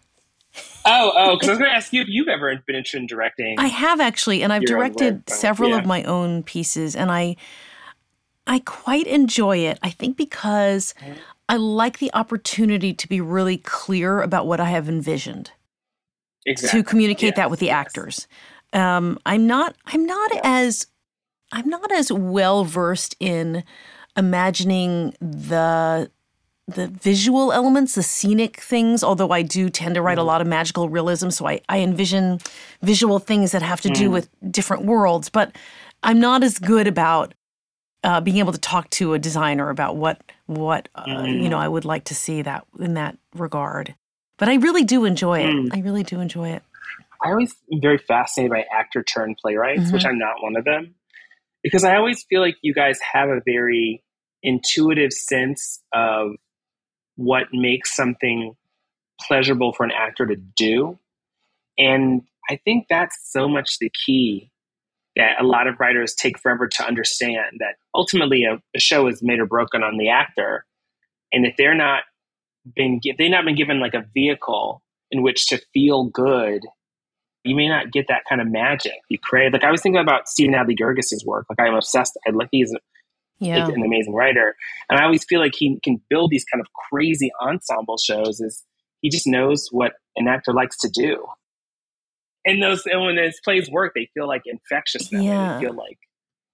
Oh, 0.84 1.12
oh, 1.14 1.36
because 1.36 1.50
I 1.50 1.52
was 1.52 1.58
going 1.60 1.70
to 1.70 1.76
ask 1.76 1.92
you 1.92 2.02
if 2.02 2.08
you've 2.08 2.26
ever 2.26 2.60
been 2.66 2.74
interested 2.74 3.02
in 3.02 3.06
directing. 3.06 3.54
I 3.60 3.68
have 3.68 4.00
actually, 4.00 4.42
and 4.42 4.52
I've 4.52 4.64
directed 4.64 5.30
several 5.30 5.70
yeah. 5.70 5.78
of 5.78 5.86
my 5.86 6.02
own 6.02 6.42
pieces, 6.42 6.96
and 6.96 7.12
I 7.12 7.36
I 8.48 8.58
quite 8.58 9.06
enjoy 9.06 9.58
it. 9.58 9.78
I 9.80 9.90
think 9.90 10.16
because 10.16 10.92
I 11.48 11.54
like 11.54 12.00
the 12.00 12.12
opportunity 12.14 12.92
to 12.94 13.08
be 13.08 13.20
really 13.20 13.58
clear 13.58 14.22
about 14.22 14.48
what 14.48 14.58
I 14.58 14.70
have 14.70 14.88
envisioned. 14.88 15.52
Exactly. 16.46 16.80
To 16.80 16.84
communicate 16.84 17.28
yes, 17.28 17.36
that 17.36 17.48
with 17.48 17.60
the 17.60 17.66
yes. 17.66 17.74
actors. 17.74 18.28
Um, 18.72 19.20
I'm 19.24 19.46
not 19.46 19.76
I'm 19.86 20.04
not 20.04 20.32
as 20.42 20.88
I'm 21.54 21.68
not 21.68 21.92
as 21.92 22.10
well 22.12 22.64
versed 22.64 23.14
in 23.20 23.62
imagining 24.16 25.14
the 25.20 26.10
the 26.66 26.88
visual 26.88 27.52
elements, 27.52 27.94
the 27.94 28.02
scenic 28.02 28.58
things, 28.58 29.04
although 29.04 29.30
I 29.30 29.42
do 29.42 29.68
tend 29.68 29.96
to 29.96 30.02
write 30.02 30.16
mm. 30.16 30.22
a 30.22 30.24
lot 30.24 30.40
of 30.40 30.46
magical 30.46 30.88
realism, 30.88 31.28
so 31.28 31.46
I, 31.46 31.60
I 31.68 31.80
envision 31.80 32.38
visual 32.82 33.18
things 33.18 33.52
that 33.52 33.60
have 33.60 33.82
to 33.82 33.90
do 33.90 34.08
mm. 34.08 34.12
with 34.12 34.30
different 34.50 34.86
worlds, 34.86 35.28
but 35.28 35.54
I'm 36.02 36.18
not 36.18 36.42
as 36.42 36.58
good 36.58 36.86
about 36.86 37.34
uh, 38.02 38.20
being 38.20 38.38
able 38.38 38.52
to 38.52 38.58
talk 38.58 38.88
to 38.90 39.12
a 39.12 39.18
designer 39.18 39.70
about 39.70 39.96
what 39.96 40.22
what 40.46 40.88
uh, 40.94 41.04
mm. 41.04 41.42
you 41.42 41.48
know 41.48 41.58
I 41.58 41.68
would 41.68 41.84
like 41.84 42.04
to 42.04 42.14
see 42.14 42.42
that 42.42 42.66
in 42.80 42.94
that 42.94 43.16
regard. 43.34 43.94
But 44.36 44.48
I 44.48 44.54
really 44.54 44.84
do 44.84 45.04
enjoy 45.04 45.40
it. 45.40 45.50
Mm. 45.50 45.76
I 45.76 45.80
really 45.80 46.02
do 46.02 46.20
enjoy 46.20 46.48
it. 46.48 46.62
I 47.22 47.30
always 47.30 47.54
am 47.72 47.80
very 47.80 47.98
fascinated 47.98 48.50
by 48.50 48.64
actor 48.72 49.02
turned 49.02 49.38
playwrights, 49.38 49.82
mm-hmm. 49.82 49.92
which 49.92 50.04
I'm 50.04 50.18
not 50.18 50.42
one 50.42 50.56
of 50.56 50.64
them, 50.64 50.94
because 51.64 51.82
I 51.82 51.96
always 51.96 52.24
feel 52.28 52.40
like 52.40 52.56
you 52.62 52.72
guys 52.72 53.00
have 53.12 53.30
a 53.30 53.40
very 53.44 54.04
intuitive 54.44 55.12
sense 55.12 55.82
of 55.92 56.32
what 57.16 57.46
makes 57.52 57.96
something 57.96 58.54
pleasurable 59.26 59.72
for 59.72 59.84
an 59.84 59.90
actor 59.90 60.26
to 60.26 60.36
do. 60.36 60.98
And 61.78 62.22
I 62.50 62.60
think 62.64 62.86
that's 62.88 63.16
so 63.32 63.48
much 63.48 63.78
the 63.78 63.90
key 64.06 64.50
that 65.16 65.40
a 65.40 65.44
lot 65.44 65.66
of 65.66 65.80
writers 65.80 66.14
take 66.14 66.38
forever 66.38 66.68
to 66.68 66.86
understand 66.86 67.56
that 67.60 67.76
ultimately 67.94 68.44
a, 68.44 68.60
a 68.76 68.80
show 68.80 69.06
is 69.06 69.22
made 69.22 69.40
or 69.40 69.46
broken 69.46 69.82
on 69.82 69.96
the 69.96 70.10
actor. 70.10 70.66
And 71.32 71.46
if 71.46 71.56
they're 71.56 71.74
not 71.74 72.02
been 72.74 73.00
they've 73.18 73.30
not 73.30 73.44
been 73.44 73.56
given 73.56 73.80
like 73.80 73.94
a 73.94 74.04
vehicle 74.14 74.82
in 75.10 75.22
which 75.22 75.46
to 75.46 75.60
feel 75.72 76.04
good, 76.04 76.62
you 77.44 77.54
may 77.54 77.68
not 77.68 77.92
get 77.92 78.06
that 78.08 78.22
kind 78.28 78.40
of 78.40 78.50
magic 78.50 78.94
you 79.08 79.18
crave. 79.18 79.52
Like 79.52 79.64
I 79.64 79.70
was 79.70 79.82
thinking 79.82 80.00
about 80.00 80.28
Stephen 80.28 80.54
Adly 80.54 80.76
Guirgis' 80.78 81.24
work. 81.24 81.46
Like 81.48 81.60
I'm 81.60 81.74
obsessed. 81.74 82.18
I 82.26 82.30
like 82.30 82.48
he's 82.50 82.74
yeah. 83.38 83.64
like, 83.64 83.74
an 83.74 83.82
amazing 83.82 84.14
writer, 84.14 84.56
and 84.88 84.98
I 84.98 85.04
always 85.04 85.24
feel 85.24 85.40
like 85.40 85.54
he 85.54 85.78
can 85.82 86.00
build 86.08 86.30
these 86.30 86.44
kind 86.44 86.60
of 86.60 86.66
crazy 86.90 87.30
ensemble 87.40 87.98
shows. 87.98 88.40
Is 88.40 88.64
he 89.00 89.10
just 89.10 89.26
knows 89.26 89.68
what 89.70 89.92
an 90.16 90.28
actor 90.28 90.52
likes 90.52 90.78
to 90.78 90.88
do 90.88 91.26
and 92.44 92.62
those 92.62 92.84
and 92.86 93.02
when 93.02 93.16
his 93.16 93.40
plays 93.42 93.70
work, 93.70 93.92
they 93.94 94.08
feel 94.14 94.28
like 94.28 94.42
infectious. 94.46 95.10
Now. 95.10 95.20
Yeah, 95.20 95.54
they 95.54 95.66
feel 95.66 95.74
like 95.74 95.98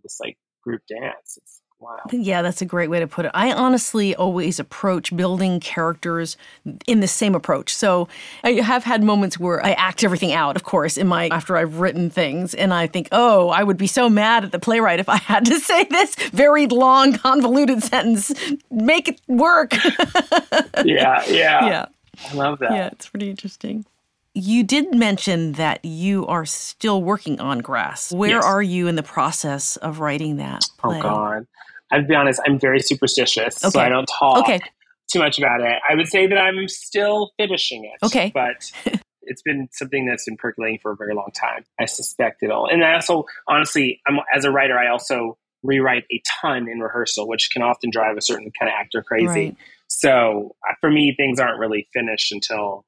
this 0.02 0.18
like 0.20 0.38
group 0.62 0.82
dance. 0.88 1.36
It's 1.36 1.60
wow. 1.80 1.98
Yeah, 2.12 2.42
that's 2.42 2.62
a 2.62 2.64
great 2.66 2.90
way 2.90 3.00
to 3.00 3.06
put 3.06 3.24
it. 3.24 3.30
I 3.34 3.52
honestly 3.52 4.14
always 4.14 4.60
approach 4.60 5.14
building 5.16 5.60
characters 5.60 6.36
in 6.86 7.00
the 7.00 7.08
same 7.08 7.34
approach. 7.34 7.74
So 7.74 8.08
I 8.44 8.52
have 8.52 8.84
had 8.84 9.02
moments 9.02 9.38
where 9.38 9.64
I 9.64 9.72
act 9.72 10.04
everything 10.04 10.32
out, 10.32 10.56
of 10.56 10.62
course, 10.62 10.96
in 10.96 11.06
my 11.06 11.28
after 11.28 11.56
I've 11.56 11.80
written 11.80 12.10
things, 12.10 12.54
and 12.54 12.72
I 12.74 12.86
think, 12.86 13.08
oh, 13.12 13.48
I 13.48 13.62
would 13.62 13.78
be 13.78 13.86
so 13.86 14.08
mad 14.08 14.44
at 14.44 14.52
the 14.52 14.58
playwright 14.58 15.00
if 15.00 15.08
I 15.08 15.16
had 15.16 15.44
to 15.46 15.58
say 15.60 15.84
this 15.84 16.14
very 16.30 16.66
long, 16.66 17.14
convoluted 17.14 17.82
sentence. 17.82 18.32
Make 18.70 19.08
it 19.08 19.20
work. 19.26 19.72
yeah, 20.84 21.24
yeah, 21.26 21.26
yeah. 21.28 21.86
I 22.28 22.34
love 22.34 22.58
that. 22.58 22.72
Yeah, 22.72 22.88
it's 22.88 23.08
pretty 23.08 23.30
interesting. 23.30 23.86
You 24.34 24.62
did 24.62 24.94
mention 24.94 25.52
that 25.52 25.84
you 25.84 26.24
are 26.26 26.46
still 26.46 27.02
working 27.02 27.40
on 27.40 27.58
Grass. 27.58 28.12
Where 28.12 28.36
yes. 28.36 28.44
are 28.44 28.62
you 28.62 28.86
in 28.86 28.94
the 28.94 29.02
process 29.02 29.76
of 29.76 29.98
writing 29.98 30.36
that? 30.36 30.62
Oh, 30.64 30.88
play? 30.88 30.98
Oh 30.98 31.02
God, 31.02 31.46
I'll 31.92 32.06
be 32.06 32.14
honest. 32.14 32.40
I'm 32.46 32.58
very 32.58 32.80
superstitious, 32.80 33.64
okay. 33.64 33.70
so 33.70 33.80
I 33.80 33.88
don't 33.88 34.06
talk 34.06 34.38
okay. 34.38 34.60
too 35.12 35.18
much 35.18 35.38
about 35.38 35.60
it. 35.60 35.78
I 35.88 35.94
would 35.94 36.08
say 36.08 36.26
that 36.26 36.38
I'm 36.38 36.68
still 36.68 37.32
finishing 37.38 37.84
it. 37.84 38.04
Okay, 38.04 38.30
but 38.32 38.70
it's 39.22 39.42
been 39.42 39.68
something 39.72 40.06
that's 40.06 40.24
been 40.24 40.36
percolating 40.36 40.78
for 40.82 40.92
a 40.92 40.96
very 40.96 41.14
long 41.14 41.30
time. 41.34 41.64
I 41.80 41.86
suspect 41.86 42.42
it 42.42 42.50
all. 42.50 42.66
and 42.66 42.84
I 42.84 42.94
also, 42.94 43.24
honestly, 43.48 44.00
I'm, 44.06 44.18
as 44.34 44.44
a 44.44 44.50
writer, 44.50 44.78
I 44.78 44.88
also 44.88 45.38
rewrite 45.62 46.04
a 46.10 46.22
ton 46.40 46.68
in 46.68 46.80
rehearsal, 46.80 47.28
which 47.28 47.50
can 47.52 47.62
often 47.62 47.90
drive 47.90 48.16
a 48.16 48.22
certain 48.22 48.50
kind 48.58 48.70
of 48.70 48.74
actor 48.78 49.02
crazy. 49.02 49.26
Right. 49.26 49.56
So 49.88 50.56
uh, 50.68 50.74
for 50.80 50.90
me, 50.90 51.14
things 51.16 51.38
aren't 51.40 51.58
really 51.58 51.88
finished 51.92 52.32
until 52.32 52.84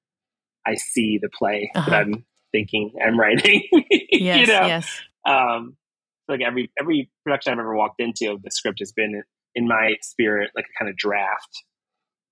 I 0.66 0.76
see 0.76 1.18
the 1.20 1.28
play 1.28 1.70
uh-huh. 1.74 1.90
that 1.90 1.96
I'm 1.96 2.24
thinking 2.52 2.92
I'm 3.04 3.18
writing. 3.18 3.62
yes, 4.10 4.40
you 4.40 4.46
know? 4.46 4.66
yes. 4.66 5.00
Um, 5.26 5.76
like 6.28 6.40
every 6.40 6.70
every 6.78 7.10
production 7.24 7.52
I've 7.52 7.58
ever 7.58 7.74
walked 7.76 8.00
into, 8.00 8.38
the 8.42 8.50
script 8.50 8.78
has 8.80 8.92
been 8.92 9.22
in 9.54 9.68
my 9.68 9.94
spirit 10.02 10.50
like 10.56 10.64
a 10.64 10.78
kind 10.78 10.90
of 10.90 10.96
draft 10.96 11.64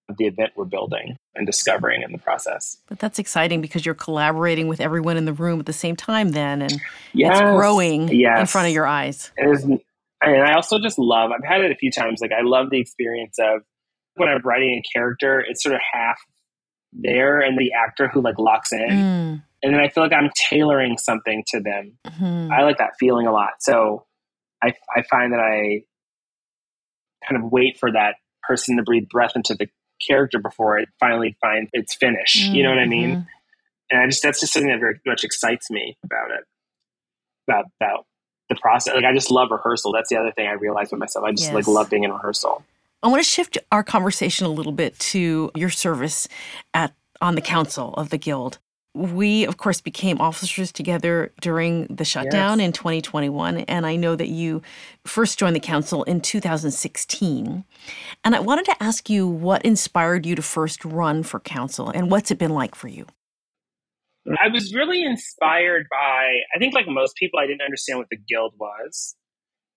of 0.09 0.17
the 0.17 0.27
event 0.27 0.51
we're 0.57 0.65
building 0.65 1.17
and 1.35 1.47
discovering 1.47 2.03
in 2.03 2.13
the 2.13 2.19
process. 2.19 2.79
But 2.89 2.99
that's 2.99 3.19
exciting 3.19 3.61
because 3.61 3.87
you're 3.87 3.95
collaborating 3.95 4.69
with 4.69 4.81
everyone 4.81 5.17
in 5.17 5.25
the 5.25 5.33
room 5.33 5.61
at 5.61 5.67
the 5.67 5.73
same 5.73 5.97
time 5.97 6.31
then 6.31 6.63
and 6.63 6.81
yes. 7.15 7.33
it's 7.33 7.41
growing 7.41 8.09
yes. 8.09 8.41
in 8.41 8.47
front 8.47 8.69
of 8.69 8.75
your 8.75 8.87
eyes. 8.87 9.31
Is 9.39 9.65
And 9.65 10.43
I 10.43 10.55
also 10.55 10.79
just 10.79 10.99
love, 10.99 11.31
I've 11.31 11.45
had 11.45 11.63
it 11.63 11.71
a 11.71 11.77
few 11.77 11.91
times. 11.91 12.21
Like, 12.21 12.33
I 12.33 12.43
love 12.43 12.71
the 12.71 12.81
experience 12.81 13.39
of 13.39 13.63
when 14.17 14.29
I'm 14.29 14.43
writing 14.45 14.83
a 14.85 14.99
character, 14.99 15.41
it's 15.41 15.63
sort 15.63 15.75
of 15.75 15.81
half 15.93 16.19
there 16.93 17.41
and 17.41 17.57
the 17.57 17.71
actor 17.73 18.09
who 18.09 18.21
like 18.21 18.39
locks 18.39 18.73
in. 18.73 18.89
Mm. 18.89 19.43
And 19.63 19.75
then 19.75 19.81
I 19.81 19.89
feel 19.89 20.03
like 20.03 20.13
I'm 20.13 20.31
tailoring 20.35 20.97
something 20.97 21.45
to 21.49 21.61
them. 21.61 21.99
Mm-hmm. 22.07 22.53
I 22.53 22.63
like 22.63 22.79
that 22.79 22.93
feeling 22.99 23.27
a 23.27 23.33
lot. 23.33 23.51
So 23.61 24.07
I, 24.63 24.73
I 24.97 25.03
find 25.03 25.33
that 25.33 25.41
I 25.41 25.83
kind 27.29 27.43
of 27.43 27.53
wait 27.53 27.79
for 27.79 27.93
that 27.93 28.17
person 28.43 28.79
to 28.79 28.83
breathe 28.83 29.09
breath 29.09 29.33
into 29.37 29.55
the 29.55 29.69
character 30.07 30.39
before 30.39 30.79
it 30.79 30.89
finally 30.99 31.37
finds 31.41 31.71
its 31.75 31.95
finish. 31.95 32.43
Mm-hmm. 32.43 32.55
You 32.55 32.63
know 32.63 32.71
what 32.71 32.79
I 32.79 32.87
mean? 32.87 33.11
Mm-hmm. 33.11 33.21
And 33.91 34.01
I 34.01 34.07
just, 34.07 34.23
that's 34.23 34.41
just 34.41 34.53
something 34.53 34.71
that 34.71 34.81
very 34.81 35.01
much 35.05 35.25
excites 35.25 35.71
me 35.71 35.99
about 36.05 36.31
it, 36.31 36.45
about, 37.49 37.65
about 37.81 38.07
the 38.49 38.55
process. 38.55 38.95
Like 38.95 39.05
I 39.05 39.13
just 39.13 39.31
love 39.31 39.51
rehearsal. 39.51 39.93
That's 39.93 40.09
the 40.09 40.17
other 40.17 40.33
thing 40.33 40.47
I 40.47 40.53
realized 40.53 40.93
with 40.93 41.01
myself. 41.01 41.25
I 41.25 41.33
just 41.33 41.45
yes. 41.45 41.55
like 41.55 41.67
love 41.67 41.91
being 41.91 42.05
in 42.05 42.13
rehearsal. 42.13 42.65
I 43.03 43.09
want 43.09 43.23
to 43.23 43.29
shift 43.29 43.59
our 43.73 43.83
conversation 43.83 44.47
a 44.47 44.51
little 44.51 44.73
bit 44.73 44.99
to 44.99 45.51
your 45.55 45.71
service 45.71 46.29
at 46.73 46.95
on 47.21 47.35
the 47.35 47.41
council 47.41 47.95
of 47.95 48.11
the 48.11 48.19
guild. 48.19 48.59
We, 48.95 49.45
of 49.45 49.57
course, 49.57 49.81
became 49.81 50.21
officers 50.21 50.73
together 50.73 51.33
during 51.41 51.87
the 51.87 52.05
shutdown 52.05 52.59
yes. 52.59 52.67
in 52.67 52.73
2021. 52.73 53.59
And 53.59 53.87
I 53.87 53.95
know 53.95 54.17
that 54.17 54.29
you 54.29 54.63
first 55.05 55.39
joined 55.39 55.55
the 55.55 55.61
council 55.61 56.03
in 56.05 56.21
2016. 56.21 57.65
And 58.25 58.35
I 58.35 58.41
wanted 58.41 58.65
to 58.65 58.83
ask 58.83 59.09
you 59.09 59.29
what 59.29 59.65
inspired 59.65 60.27
you 60.27 60.35
to 60.35 60.43
first 60.43 60.85
run 60.85 61.23
for 61.23 61.39
council 61.39 61.89
and 61.89 62.11
what's 62.11 62.31
it 62.31 62.39
been 62.39 62.51
like 62.51 62.75
for 62.75 62.89
you? 62.89 63.07
I 64.27 64.49
was 64.49 64.75
really 64.75 65.05
inspired 65.05 65.87
by, 65.91 66.41
I 66.55 66.59
think, 66.59 66.75
like 66.75 66.87
most 66.87 67.17
people, 67.17 67.39
I 67.39 67.47
didn't 67.47 67.63
understand 67.63 67.99
what 68.01 68.09
the 68.11 68.19
guild 68.19 68.55
was 68.59 69.15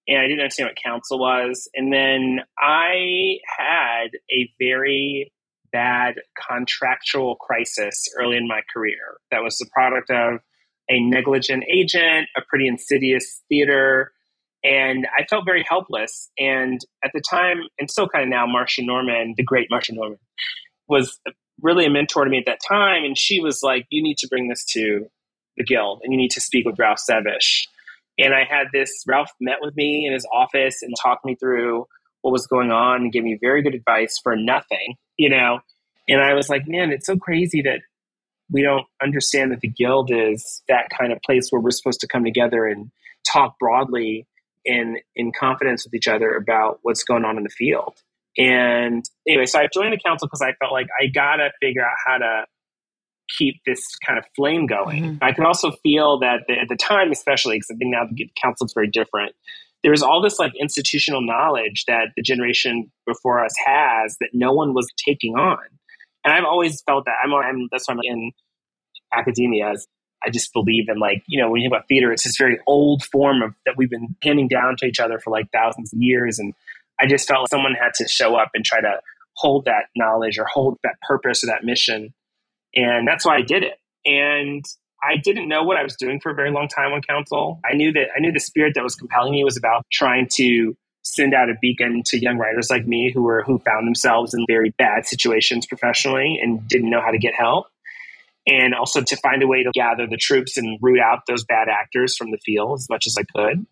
and 0.07 0.19
I 0.19 0.23
didn't 0.23 0.39
understand 0.39 0.69
what 0.69 0.77
council 0.83 1.19
was. 1.19 1.69
And 1.75 1.93
then 1.93 2.39
I 2.59 3.37
had 3.57 4.07
a 4.31 4.49
very 4.59 5.31
bad 5.73 6.15
contractual 6.49 7.35
crisis 7.35 8.07
early 8.17 8.37
in 8.37 8.47
my 8.47 8.61
career 8.73 9.17
that 9.31 9.43
was 9.43 9.57
the 9.57 9.67
product 9.73 10.09
of 10.09 10.39
a 10.89 10.99
negligent 10.99 11.63
agent, 11.69 12.27
a 12.37 12.41
pretty 12.47 12.67
insidious 12.67 13.41
theater, 13.49 14.13
and 14.63 15.07
I 15.17 15.25
felt 15.25 15.45
very 15.45 15.65
helpless. 15.67 16.29
And 16.39 16.79
at 17.03 17.11
the 17.13 17.21
time, 17.21 17.57
and 17.79 17.91
still 17.91 18.07
kind 18.07 18.23
of 18.23 18.29
now, 18.29 18.45
Marsha 18.45 18.85
Norman, 18.85 19.33
the 19.35 19.43
great 19.43 19.69
Marsha 19.69 19.91
Norman, 19.91 20.19
was 20.87 21.19
really 21.61 21.85
a 21.85 21.89
mentor 21.89 22.23
to 22.23 22.29
me 22.29 22.37
at 22.37 22.45
that 22.45 22.59
time. 22.65 23.03
And 23.03 23.17
she 23.17 23.41
was 23.41 23.61
like, 23.61 23.85
You 23.89 24.01
need 24.01 24.17
to 24.19 24.27
bring 24.27 24.47
this 24.47 24.63
to 24.73 25.07
the 25.57 25.63
Guild 25.63 26.01
and 26.03 26.11
you 26.11 26.17
need 26.17 26.31
to 26.31 26.41
speak 26.41 26.65
with 26.65 26.79
Ralph 26.79 26.99
Sevush. 27.09 27.67
And 28.17 28.33
I 28.33 28.43
had 28.43 28.67
this, 28.71 29.03
Ralph 29.07 29.31
met 29.41 29.57
with 29.61 29.75
me 29.75 30.05
in 30.05 30.13
his 30.13 30.25
office 30.31 30.81
and 30.81 30.93
talked 31.01 31.25
me 31.25 31.35
through 31.35 31.85
what 32.21 32.31
was 32.31 32.47
going 32.47 32.71
on 32.71 33.01
and 33.01 33.11
gave 33.11 33.23
me 33.23 33.37
very 33.39 33.61
good 33.61 33.75
advice 33.75 34.19
for 34.21 34.35
nothing, 34.35 34.95
you 35.17 35.29
know? 35.29 35.59
And 36.07 36.21
I 36.21 36.33
was 36.33 36.49
like, 36.49 36.67
man, 36.67 36.91
it's 36.91 37.05
so 37.05 37.17
crazy 37.17 37.61
that 37.61 37.79
we 38.51 38.61
don't 38.61 38.85
understand 39.01 39.51
that 39.51 39.61
the 39.61 39.67
guild 39.67 40.11
is 40.11 40.61
that 40.67 40.89
kind 40.97 41.11
of 41.11 41.21
place 41.21 41.49
where 41.49 41.61
we're 41.61 41.71
supposed 41.71 42.01
to 42.01 42.07
come 42.07 42.23
together 42.23 42.65
and 42.65 42.91
talk 43.25 43.57
broadly 43.59 44.27
in 44.65 44.97
in 45.15 45.31
confidence 45.37 45.85
with 45.85 45.93
each 45.93 46.07
other 46.07 46.35
about 46.35 46.79
what's 46.83 47.03
going 47.03 47.25
on 47.25 47.37
in 47.37 47.43
the 47.43 47.49
field. 47.49 47.95
And 48.37 49.03
anyway, 49.27 49.45
so 49.45 49.59
I 49.59 49.67
joined 49.71 49.93
the 49.93 49.99
council 50.03 50.27
because 50.27 50.41
I 50.41 50.53
felt 50.53 50.71
like 50.71 50.87
I 50.99 51.07
gotta 51.07 51.51
figure 51.61 51.83
out 51.83 51.95
how 52.05 52.17
to 52.17 52.45
keep 53.37 53.61
this 53.65 53.95
kind 54.05 54.19
of 54.19 54.25
flame 54.35 54.67
going. 54.67 55.03
Mm-hmm. 55.03 55.23
I 55.23 55.31
can 55.31 55.45
also 55.45 55.71
feel 55.83 56.19
that 56.19 56.41
the, 56.47 56.53
at 56.53 56.67
the 56.69 56.75
time, 56.75 57.11
especially 57.11 57.57
because 57.57 57.71
I 57.71 57.75
think 57.75 57.91
now 57.91 58.03
the 58.11 58.29
council 58.41 58.65
is 58.65 58.73
very 58.73 58.89
different. 58.89 59.33
There 59.83 59.91
was 59.91 60.01
all 60.01 60.21
this 60.21 60.39
like 60.39 60.53
institutional 60.59 61.21
knowledge 61.21 61.85
that 61.87 62.09
the 62.15 62.23
generation 62.23 62.91
before 63.05 63.43
us 63.43 63.53
has 63.65 64.17
that 64.21 64.29
no 64.33 64.53
one 64.53 64.73
was 64.73 64.87
taking 64.97 65.35
on. 65.35 65.59
And 66.23 66.33
I've 66.33 66.45
always 66.45 66.81
felt 66.81 67.05
that. 67.05 67.15
I'm, 67.23 67.33
I'm 67.33 67.67
that's 67.71 67.87
why 67.87 67.95
I'm 67.95 67.99
in 68.03 68.31
academia. 69.13 69.73
I 70.25 70.29
just 70.29 70.53
believe 70.53 70.85
in 70.87 70.99
like 70.99 71.23
you 71.27 71.41
know 71.41 71.49
when 71.49 71.61
you 71.61 71.65
think 71.65 71.73
about 71.73 71.87
theater, 71.87 72.11
it's 72.11 72.23
this 72.23 72.37
very 72.37 72.59
old 72.65 73.03
form 73.05 73.41
of 73.41 73.53
that 73.65 73.75
we've 73.77 73.89
been 73.89 74.15
handing 74.23 74.47
down 74.47 74.77
to 74.77 74.85
each 74.85 74.99
other 74.99 75.19
for 75.19 75.31
like 75.31 75.47
thousands 75.51 75.93
of 75.93 76.01
years, 76.01 76.39
and 76.39 76.53
I 76.99 77.07
just 77.07 77.27
felt 77.27 77.41
like 77.41 77.49
someone 77.49 77.73
had 77.73 77.93
to 77.95 78.07
show 78.07 78.35
up 78.35 78.51
and 78.53 78.63
try 78.63 78.79
to 78.79 79.01
hold 79.35 79.65
that 79.65 79.85
knowledge 79.95 80.37
or 80.37 80.45
hold 80.45 80.77
that 80.83 80.95
purpose 81.07 81.43
or 81.43 81.47
that 81.47 81.65
mission 81.65 82.13
and 82.75 83.07
that's 83.07 83.25
why 83.25 83.37
I 83.37 83.41
did 83.41 83.63
it. 83.63 83.79
And 84.05 84.65
I 85.03 85.17
didn't 85.17 85.47
know 85.47 85.63
what 85.63 85.77
I 85.77 85.83
was 85.83 85.95
doing 85.95 86.19
for 86.19 86.31
a 86.31 86.35
very 86.35 86.51
long 86.51 86.67
time 86.67 86.93
on 86.93 87.01
council. 87.01 87.59
I 87.69 87.75
knew 87.75 87.91
that 87.93 88.07
I 88.15 88.19
knew 88.19 88.31
the 88.31 88.39
spirit 88.39 88.73
that 88.75 88.83
was 88.83 88.95
compelling 88.95 89.33
me 89.33 89.43
was 89.43 89.57
about 89.57 89.85
trying 89.91 90.27
to 90.33 90.75
send 91.01 91.33
out 91.33 91.49
a 91.49 91.55
beacon 91.61 92.01
to 92.05 92.19
young 92.19 92.37
writers 92.37 92.69
like 92.69 92.87
me 92.87 93.11
who 93.11 93.23
were 93.23 93.43
who 93.43 93.59
found 93.59 93.85
themselves 93.87 94.33
in 94.33 94.45
very 94.47 94.69
bad 94.77 95.05
situations 95.05 95.65
professionally 95.65 96.39
and 96.41 96.65
didn't 96.67 96.89
know 96.89 97.01
how 97.01 97.11
to 97.11 97.17
get 97.17 97.33
help. 97.33 97.67
And 98.45 98.73
also 98.73 99.01
to 99.01 99.15
find 99.17 99.41
a 99.41 99.47
way 99.47 99.63
to 99.63 99.71
gather 99.73 100.05
the 100.05 100.17
troops 100.17 100.57
and 100.57 100.77
root 100.81 100.99
out 100.99 101.21
those 101.27 101.45
bad 101.45 101.69
actors 101.69 102.17
from 102.17 102.31
the 102.31 102.39
field 102.45 102.79
as 102.79 102.89
much 102.89 103.07
as 103.07 103.15
I 103.17 103.23
could. 103.23 103.65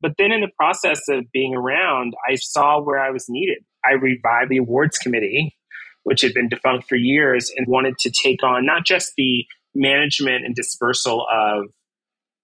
But 0.00 0.14
then 0.18 0.32
in 0.32 0.40
the 0.40 0.50
process 0.58 1.00
of 1.08 1.30
being 1.32 1.54
around, 1.54 2.14
I 2.28 2.34
saw 2.36 2.80
where 2.80 2.98
I 2.98 3.10
was 3.10 3.26
needed. 3.28 3.58
I 3.84 3.92
revived 3.92 4.50
the 4.50 4.58
awards 4.58 4.98
committee 4.98 5.54
which 6.02 6.22
had 6.22 6.34
been 6.34 6.48
defunct 6.48 6.88
for 6.88 6.96
years, 6.96 7.52
and 7.56 7.66
wanted 7.66 7.98
to 7.98 8.10
take 8.10 8.42
on 8.42 8.64
not 8.64 8.84
just 8.84 9.12
the 9.16 9.46
management 9.74 10.44
and 10.44 10.54
dispersal 10.54 11.26
of 11.32 11.64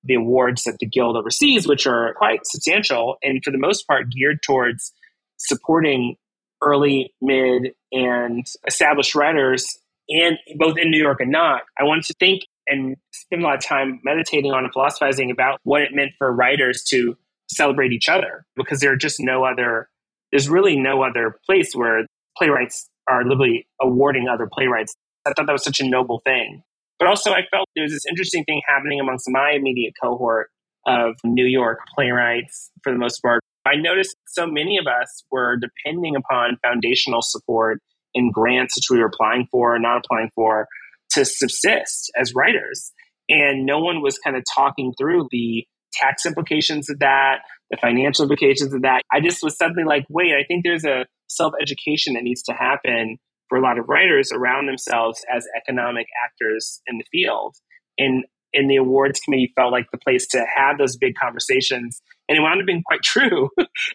the 0.05 0.15
awards 0.15 0.65
that 0.65 0.77
the 0.79 0.87
guild 0.87 1.17
oversees, 1.17 1.67
which 1.67 1.87
are 1.87 2.15
quite 2.15 2.41
substantial 2.45 3.17
and 3.23 3.43
for 3.45 3.51
the 3.51 3.59
most 3.59 3.87
part 3.87 4.11
geared 4.11 4.39
towards 4.45 4.93
supporting 5.37 6.17
early, 6.62 7.12
mid, 7.21 7.73
and 7.93 8.47
established 8.67 9.15
writers, 9.15 9.79
and 10.09 10.39
both 10.57 10.79
in 10.79 10.91
New 10.91 10.99
York 10.99 11.21
and 11.21 11.31
not. 11.31 11.62
I 11.79 11.85
wanted 11.85 12.05
to 12.05 12.15
think 12.15 12.43
and 12.69 12.97
spend 13.12 13.43
a 13.43 13.45
lot 13.45 13.57
of 13.57 13.65
time 13.65 14.01
meditating 14.05 14.53
on 14.53 14.65
and 14.65 14.73
philosophizing 14.73 15.31
about 15.31 15.61
what 15.65 15.83
it 15.83 15.91
meant 15.93 16.12
for 16.19 16.33
writers 16.33 16.83
to 16.89 17.17
celebrate 17.49 17.93
each 17.93 18.09
other 18.09 18.45
because 18.57 18.81
there 18.81 18.93
are 18.93 18.97
just 18.97 19.21
no 19.21 19.45
other 19.45 19.89
there's 20.33 20.49
really 20.49 20.77
no 20.77 21.03
other 21.03 21.39
place 21.47 21.73
where 21.75 22.05
playwrights 22.37 22.89
are 23.09 23.25
literally 23.25 23.67
awarding 23.81 24.29
other 24.29 24.49
playwrights. 24.53 24.95
I 25.25 25.33
thought 25.33 25.47
that 25.47 25.53
was 25.53 25.65
such 25.65 25.81
a 25.81 25.89
noble 25.89 26.21
thing. 26.25 26.62
But 26.99 27.09
also, 27.09 27.33
I 27.33 27.43
felt 27.51 27.69
there 27.75 27.85
was 27.85 27.93
this 27.93 28.07
interesting 28.09 28.45
thing 28.45 28.63
happening 28.67 29.01
amongst 29.01 29.27
my 29.29 29.53
immediate 29.55 29.95
cohort 30.03 30.49
of 30.87 31.15
New 31.25 31.45
York 31.45 31.81
playwrights 31.95 32.71
for 32.83 32.93
the 32.93 32.99
most 32.99 33.21
part. 33.21 33.43
I 33.67 33.75
noticed 33.77 34.17
so 34.27 34.47
many 34.47 34.79
of 34.79 34.87
us 34.87 35.25
were 35.31 35.57
depending 35.57 36.15
upon 36.17 36.59
foundational 36.63 37.21
support 37.21 37.81
in 38.15 38.31
grants 38.31 38.77
which 38.77 38.87
we 38.91 38.99
were 38.99 39.07
applying 39.07 39.49
for 39.51 39.75
or 39.75 39.79
not 39.79 39.99
applying 40.05 40.31
for 40.35 40.69
to 41.11 41.25
subsist 41.25 42.11
as 42.19 42.33
writers. 42.35 42.93
And 43.29 43.67
no 43.67 43.81
one 43.81 44.03
was 44.03 44.19
kind 44.19 44.37
of 44.37 44.45
talking 44.55 44.95
through 44.99 45.29
the 45.31 45.67
tax 45.93 46.25
implications 46.25 46.89
of 46.89 47.01
that, 47.01 47.41
the 47.71 47.77
financial 47.77 48.23
implications 48.23 48.73
of 48.73 48.83
that. 48.83 49.03
I 49.13 49.21
just 49.21 49.43
was 49.43 49.57
suddenly 49.57 49.85
like, 49.85 50.05
wait, 50.09 50.33
I 50.33 50.45
think 50.47 50.65
there's 50.65 50.85
a 50.85 51.07
self 51.29 51.53
education 51.61 52.15
that 52.15 52.23
needs 52.23 52.43
to 52.45 52.53
happen 52.53 53.19
for 53.49 53.59
a 53.59 53.63
lot 53.63 53.79
of 53.79 53.89
writers 53.89 54.33
around 54.33 54.67
themselves 54.67 55.25
as 55.35 55.47
economic 55.57 56.07
actors 56.25 56.81
in 56.87 56.99
the 56.99 57.05
field. 57.13 57.57
And 57.99 58.25
in 58.53 58.69
the 58.69 58.77
awards 58.77 59.21
committee 59.21 59.53
felt 59.55 59.73
like 59.73 59.87
the 59.93 59.99
place 59.99 60.27
to 60.29 60.45
have 60.57 60.79
those 60.79 60.97
big 60.97 61.15
conversations. 61.15 62.01
And 62.29 62.39
it 62.39 62.41
wound 62.41 62.61
up 62.61 62.67
being 62.67 62.83
quite 62.83 63.03
true. 63.05 63.51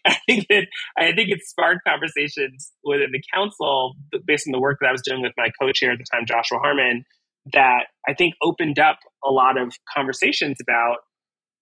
I 0.06 0.18
think 0.28 0.48
that 0.50 0.68
I 0.98 1.14
think 1.14 1.30
it 1.30 1.40
sparked 1.44 1.82
conversations 1.86 2.72
within 2.84 3.12
the 3.12 3.24
council 3.34 3.96
based 4.26 4.48
on 4.48 4.52
the 4.52 4.60
work 4.60 4.78
that 4.82 4.88
I 4.88 4.92
was 4.92 5.02
doing 5.02 5.22
with 5.22 5.34
my 5.38 5.50
co-chair 5.60 5.92
at 5.92 5.98
the 5.98 6.06
time, 6.12 6.26
Joshua 6.28 6.60
Harmon, 6.60 7.04
that 7.54 7.86
I 8.08 8.14
think 8.14 8.36
opened 8.42 8.78
up 8.78 9.00
a 9.26 9.32
lot 9.32 9.60
of 9.60 9.74
conversations 9.96 10.58
about 10.62 10.98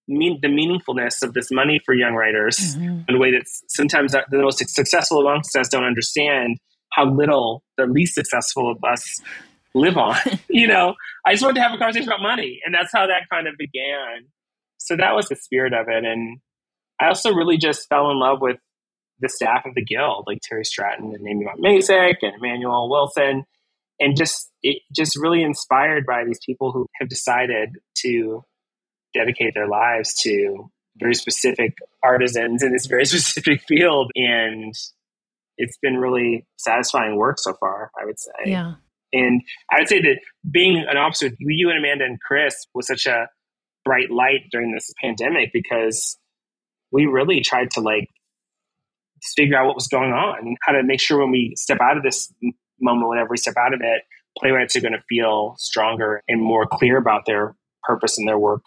mean, 0.10 0.40
the 0.42 0.48
meaningfulness 0.48 1.22
of 1.22 1.34
this 1.34 1.52
money 1.52 1.80
for 1.86 1.94
young 1.94 2.14
writers 2.14 2.76
mm-hmm. 2.76 3.02
in 3.08 3.16
a 3.16 3.20
way 3.20 3.32
that 3.32 3.44
sometimes 3.70 4.12
the 4.12 4.26
most 4.32 4.58
successful 4.68 5.20
amongst 5.20 5.56
us 5.56 5.70
don't 5.70 5.84
understand 5.84 6.58
how 6.92 7.06
little 7.06 7.64
the 7.78 7.86
least 7.86 8.16
successful 8.16 8.72
of 8.72 8.84
us 8.84 9.22
live 9.74 9.98
on. 9.98 10.18
you 10.50 10.68
know, 10.68 10.96
I 11.26 11.34
just 11.34 11.44
wanted 11.44 11.56
to 11.56 11.62
have 11.62 11.74
a 11.74 11.78
conversation 11.78 12.10
about 12.10 12.22
money, 12.22 12.60
and 12.66 12.74
that's 12.74 12.92
how 12.92 13.08
that 13.08 13.30
kind 13.32 13.48
of 13.48 13.56
began. 13.58 14.28
So 14.78 14.96
that 14.96 15.16
was 15.16 15.28
the 15.28 15.36
spirit 15.36 15.74
of 15.74 15.88
it, 15.90 16.06
and 16.06 16.40
I 17.00 17.08
also 17.08 17.34
really 17.34 17.58
just 17.58 17.88
fell 17.90 18.12
in 18.12 18.20
love 18.20 18.42
with 18.42 18.58
the 19.20 19.30
staff 19.30 19.66
of 19.66 19.76
the 19.76 19.84
guild, 19.84 20.24
like 20.28 20.40
Terry 20.42 20.64
Stratton 20.64 21.14
and 21.14 21.28
Amy 21.28 21.46
Masek 21.60 22.16
and 22.22 22.36
Emmanuel 22.36 22.90
Wilson, 22.90 23.46
and 24.00 24.16
just 24.18 24.50
it 24.64 24.82
just 24.96 25.18
really 25.18 25.44
inspired 25.44 26.06
by 26.06 26.24
these 26.26 26.40
people 26.46 26.72
who 26.72 26.88
have 27.00 27.10
decided 27.10 27.76
to 27.98 28.44
dedicate 29.14 29.54
their 29.54 29.68
lives 29.68 30.14
to 30.22 30.70
very 30.98 31.16
specific 31.16 31.78
artisans 32.04 32.64
in 32.64 32.72
this 32.72 32.86
very 32.86 33.06
specific 33.06 33.62
field. 33.68 34.12
And 34.16 34.74
it's 35.60 35.78
been 35.78 35.98
really 35.98 36.48
satisfying 36.58 37.18
work 37.18 37.38
so 37.38 37.54
far, 37.60 37.92
I 38.02 38.06
would 38.06 38.20
say. 38.20 38.32
Yeah. 38.48 38.76
And 39.12 39.42
I 39.72 39.80
would 39.80 39.88
say 39.88 40.02
that 40.02 40.20
being 40.50 40.86
an 40.90 40.98
officer 40.98 41.26
with 41.26 41.36
you 41.40 41.70
and 41.70 41.78
Amanda 41.78 42.06
and 42.06 42.20
Chris 42.22 42.56
was 42.74 42.88
such 42.88 43.06
a 43.06 43.28
bright 43.86 44.10
light 44.10 44.46
during 44.52 44.72
this 44.72 44.92
pandemic 45.02 45.52
because 45.54 46.18
we 46.92 47.06
really 47.06 47.42
tried 47.42 47.72
to 47.72 47.82
like 47.82 48.08
figure 49.36 49.58
out 49.58 49.66
what 49.66 49.76
was 49.76 49.88
going 49.88 50.12
on, 50.12 50.40
and 50.40 50.58
how 50.62 50.72
to 50.72 50.82
make 50.82 51.02
sure 51.02 51.20
when 51.20 51.32
we 51.32 51.54
step 51.58 51.80
out 51.82 51.98
of 51.98 52.04
this 52.04 52.34
moment, 52.80 53.10
whenever 53.10 53.30
we 53.32 53.38
step 53.38 53.56
out 53.58 53.74
of 53.74 53.82
it, 53.84 54.04
playwrights 54.38 54.76
are 54.76 54.82
going 54.82 54.94
to 54.94 55.04
feel 55.10 55.56
stronger 55.58 56.24
and 56.30 56.42
more 56.42 56.66
clear 56.66 56.98
about 56.98 57.26
their 57.26 57.56
purpose 57.84 58.18
and 58.18 58.28
their 58.28 58.40
work 58.40 58.62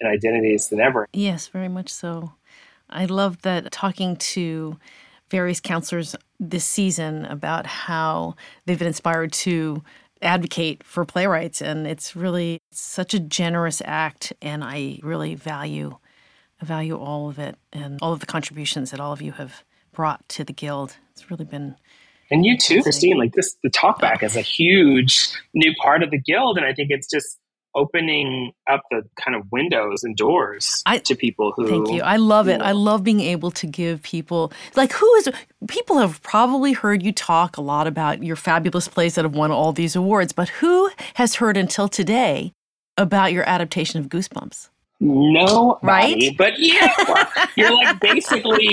and 0.00 0.10
identities 0.10 0.68
than 0.68 0.80
ever. 0.80 1.06
Yes, 1.12 1.48
very 1.48 1.68
much 1.68 1.90
so. 1.90 2.32
I 2.88 3.04
love 3.04 3.42
that 3.42 3.70
talking 3.70 4.16
to 4.16 4.78
various 5.30 5.60
counselors 5.60 6.16
this 6.40 6.64
season 6.64 7.24
about 7.26 7.66
how 7.66 8.34
they've 8.66 8.78
been 8.78 8.88
inspired 8.88 9.32
to 9.32 9.82
advocate 10.20 10.82
for 10.82 11.04
playwrights 11.04 11.62
and 11.62 11.86
it's 11.86 12.16
really 12.16 12.60
such 12.72 13.14
a 13.14 13.20
generous 13.20 13.80
act 13.84 14.32
and 14.42 14.64
I 14.64 14.98
really 15.02 15.36
value 15.36 15.96
I 16.60 16.64
value 16.64 16.96
all 16.96 17.28
of 17.28 17.38
it 17.38 17.56
and 17.72 18.00
all 18.02 18.12
of 18.12 18.20
the 18.20 18.26
contributions 18.26 18.90
that 18.90 18.98
all 18.98 19.12
of 19.12 19.22
you 19.22 19.32
have 19.32 19.62
brought 19.92 20.28
to 20.30 20.44
the 20.44 20.52
guild. 20.52 20.96
It's 21.12 21.30
really 21.30 21.44
been 21.44 21.76
and 22.30 22.44
you 22.44 22.58
too, 22.58 22.82
Christine. 22.82 23.16
Like 23.16 23.32
this, 23.32 23.56
the 23.62 23.70
talkback 23.70 24.22
is 24.22 24.36
a 24.36 24.42
huge 24.42 25.30
new 25.54 25.72
part 25.80 26.02
of 26.02 26.10
the 26.10 26.18
guild, 26.18 26.58
and 26.58 26.66
I 26.66 26.74
think 26.74 26.90
it's 26.90 27.08
just 27.08 27.37
opening 27.74 28.52
up 28.68 28.82
the 28.90 29.02
kind 29.22 29.36
of 29.36 29.50
windows 29.52 30.02
and 30.02 30.16
doors 30.16 30.82
I, 30.86 30.98
to 30.98 31.14
people 31.14 31.52
who 31.54 31.68
thank 31.68 31.90
you. 31.90 32.02
I 32.02 32.16
love 32.16 32.48
it. 32.48 32.58
Know. 32.58 32.64
i 32.64 32.72
love 32.72 33.04
being 33.04 33.20
able 33.20 33.50
to 33.52 33.66
give 33.66 34.02
people 34.02 34.52
like 34.74 34.92
who 34.92 35.14
is 35.16 35.28
people 35.68 35.98
have 35.98 36.22
probably 36.22 36.72
heard 36.72 37.02
you 37.02 37.12
talk 37.12 37.56
a 37.56 37.60
lot 37.60 37.86
about 37.86 38.22
your 38.22 38.36
fabulous 38.36 38.88
plays 38.88 39.14
that 39.14 39.24
have 39.24 39.34
won 39.34 39.50
all 39.50 39.72
these 39.72 39.94
awards 39.94 40.32
but 40.32 40.48
who 40.48 40.90
has 41.14 41.36
heard 41.36 41.56
until 41.56 41.88
today 41.88 42.52
about 42.96 43.32
your 43.32 43.48
adaptation 43.48 44.00
of 44.00 44.08
goosebumps? 44.08 44.70
No 45.00 45.78
right? 45.82 46.34
but 46.36 46.54
yeah 46.58 46.92
you're 47.56 47.72
like 47.72 48.00
basically 48.00 48.70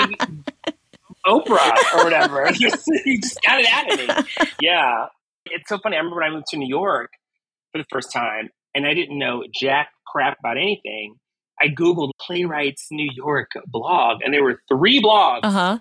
oprah 1.25 1.75
or 1.95 2.03
whatever. 2.03 2.49
You 2.59 3.21
just 3.21 3.41
got 3.41 3.59
it 3.59 3.67
out 3.71 3.91
of 3.91 4.25
me. 4.27 4.49
Yeah. 4.61 5.07
It's 5.45 5.69
so 5.69 5.77
funny. 5.77 5.95
I 5.95 5.99
remember 5.99 6.17
when 6.17 6.25
i 6.25 6.33
moved 6.33 6.47
to 6.47 6.57
new 6.57 6.67
york 6.67 7.11
for 7.71 7.79
the 7.79 7.85
first 7.91 8.11
time 8.11 8.49
and 8.75 8.85
I 8.85 8.93
didn't 8.93 9.17
know 9.17 9.43
jack 9.51 9.89
crap 10.05 10.37
about 10.39 10.57
anything, 10.57 11.15
I 11.59 11.69
Googled 11.69 12.11
Playwrights 12.19 12.87
New 12.91 13.09
York 13.15 13.51
blog, 13.67 14.21
and 14.23 14.33
there 14.33 14.43
were 14.43 14.61
three 14.67 15.01
blogs. 15.01 15.39
Uh-huh. 15.43 15.79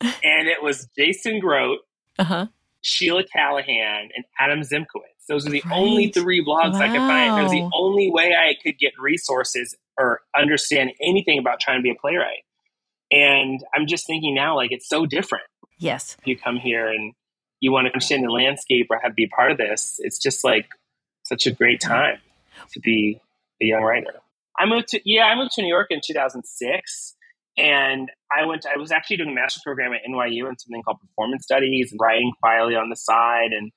and 0.00 0.48
it 0.48 0.62
was 0.62 0.88
Jason 0.98 1.38
Grote, 1.40 1.80
uh-huh. 2.18 2.46
Sheila 2.80 3.24
Callaghan, 3.24 4.08
and 4.16 4.24
Adam 4.38 4.60
Szymkowicz. 4.60 5.26
Those 5.28 5.46
are 5.46 5.50
the 5.50 5.62
right. 5.66 5.74
only 5.74 6.08
three 6.08 6.44
blogs 6.44 6.72
wow. 6.72 6.80
I 6.80 6.88
could 6.88 6.96
find. 6.96 7.38
It 7.38 7.42
was 7.42 7.52
the 7.52 7.70
only 7.74 8.10
way 8.10 8.34
I 8.34 8.54
could 8.62 8.78
get 8.78 8.92
resources 8.98 9.76
or 9.98 10.22
understand 10.36 10.92
anything 11.02 11.38
about 11.38 11.60
trying 11.60 11.78
to 11.78 11.82
be 11.82 11.90
a 11.90 11.94
playwright. 11.94 12.44
And 13.10 13.62
I'm 13.74 13.86
just 13.86 14.06
thinking 14.06 14.34
now, 14.34 14.56
like, 14.56 14.72
it's 14.72 14.88
so 14.88 15.04
different. 15.04 15.44
Yes. 15.78 16.16
If 16.18 16.26
you 16.26 16.36
come 16.36 16.56
here 16.56 16.88
and 16.88 17.12
you 17.60 17.70
want 17.70 17.86
to 17.86 17.92
understand 17.92 18.24
the 18.24 18.30
landscape 18.30 18.86
or 18.90 18.98
have 19.02 19.12
to 19.12 19.14
be 19.14 19.28
part 19.28 19.52
of 19.52 19.58
this, 19.58 19.96
it's 19.98 20.18
just 20.18 20.42
like 20.42 20.66
such 21.24 21.46
a 21.46 21.50
great 21.50 21.80
time 21.80 22.18
to 22.72 22.80
be 22.80 23.20
a 23.62 23.66
young 23.66 23.82
writer. 23.82 24.20
I 24.58 24.66
moved 24.66 24.88
to 24.88 25.00
yeah, 25.04 25.24
I 25.24 25.34
moved 25.34 25.52
to 25.52 25.62
New 25.62 25.68
York 25.68 25.88
in 25.90 26.00
2006, 26.04 27.16
and 27.56 28.10
I 28.36 28.44
went. 28.44 28.62
To, 28.62 28.70
I 28.74 28.78
was 28.78 28.92
actually 28.92 29.18
doing 29.18 29.30
a 29.30 29.34
master's 29.34 29.62
program 29.64 29.92
at 29.92 30.00
NYU 30.08 30.48
in 30.48 30.58
something 30.58 30.82
called 30.82 30.98
performance 31.00 31.44
studies 31.44 31.90
and 31.92 32.00
writing 32.00 32.32
quietly 32.40 32.74
on 32.74 32.90
the 32.90 32.96
side. 32.96 33.52
And 33.52 33.72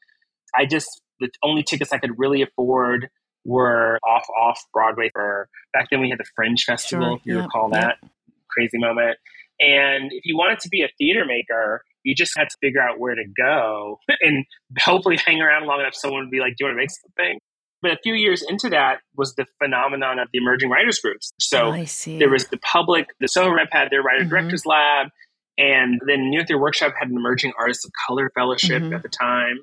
I 0.56 0.66
just 0.66 1.02
the 1.20 1.30
only 1.44 1.64
tickets 1.64 1.94
I 1.94 2.00
could 2.00 2.18
really 2.18 2.42
afford 2.42 3.10
were 3.46 4.00
off 4.08 4.26
off 4.40 4.60
Broadway 4.74 5.10
for 5.14 5.48
back 5.74 5.88
then 5.90 6.02
we 6.02 6.10
had 6.10 6.20
the 6.20 6.26
Fringe 6.36 6.64
Festival. 6.64 7.06
Sure. 7.06 7.16
If 7.18 7.26
you 7.26 7.36
yep. 7.36 7.46
recall 7.46 7.70
that 7.70 7.98
yep. 8.02 8.12
crazy 8.50 8.78
moment. 8.78 9.18
And 9.60 10.12
if 10.12 10.26
you 10.26 10.36
wanted 10.36 10.60
to 10.60 10.70
be 10.70 10.82
a 10.82 10.90
theater 10.98 11.26
maker, 11.26 11.84
you 12.04 12.16
just 12.16 12.34
had 12.36 12.50
to 12.50 12.58
figure 12.60 12.82
out 12.82 13.00
where 13.00 13.16
to 13.16 13.24
go 13.38 14.00
and 14.22 14.46
hopefully 14.80 15.18
hang 15.26 15.42
around 15.42 15.68
long 15.68 15.80
enough 15.80 15.96
someone 15.96 16.22
would 16.22 16.32
be 16.32 16.40
like, 16.40 16.56
Do 16.58 16.66
you 16.66 16.68
want 16.68 16.78
to 16.78 16.82
make 16.82 16.92
something? 16.92 17.40
But 17.84 17.91
a 17.91 17.98
few 18.02 18.13
years 18.13 18.43
into 18.48 18.69
that 18.69 19.02
was 19.15 19.36
the 19.36 19.46
phenomenon 19.62 20.17
of 20.17 20.30
the 20.32 20.39
emerging 20.39 20.69
writers 20.69 21.00
groups. 21.00 21.34
So 21.39 21.74
oh, 21.74 22.17
there 22.17 22.30
was 22.30 22.48
the 22.48 22.58
public, 22.60 23.08
the 23.19 23.28
Soho 23.28 23.54
Rep 23.54 23.67
had 23.72 23.89
their 23.91 24.02
writer 24.02 24.22
mm-hmm. 24.22 24.30
directors 24.30 24.65
lab, 24.65 25.10
and 25.58 26.02
then 26.08 26.30
New 26.30 26.38
York 26.38 26.48
Theater 26.48 26.62
Workshop 26.62 26.93
had 26.98 27.10
an 27.10 27.17
emerging 27.17 27.52
artists 27.60 27.86
of 27.86 27.91
color 28.08 28.32
fellowship 28.34 28.82
mm-hmm. 28.82 28.93
at 28.93 29.04
the 29.04 29.10
time. 29.10 29.60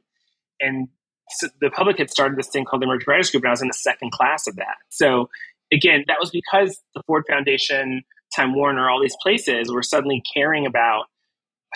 And 0.60 0.88
so 1.30 1.48
the 1.60 1.70
public 1.70 1.98
had 1.98 2.10
started 2.10 2.38
this 2.38 2.48
thing 2.48 2.66
called 2.66 2.82
the 2.82 2.86
Emerging 2.86 3.06
Writers 3.08 3.30
Group, 3.30 3.44
and 3.44 3.48
I 3.48 3.52
was 3.52 3.62
in 3.62 3.68
the 3.68 3.74
second 3.74 4.12
class 4.12 4.46
of 4.46 4.56
that. 4.56 4.76
So 4.90 5.30
again, 5.72 6.04
that 6.06 6.18
was 6.20 6.30
because 6.30 6.78
the 6.94 7.02
Ford 7.06 7.24
Foundation, 7.28 8.02
Time 8.36 8.54
Warner, 8.54 8.90
all 8.90 9.00
these 9.00 9.16
places 9.22 9.72
were 9.72 9.82
suddenly 9.82 10.22
caring 10.34 10.66
about 10.66 11.06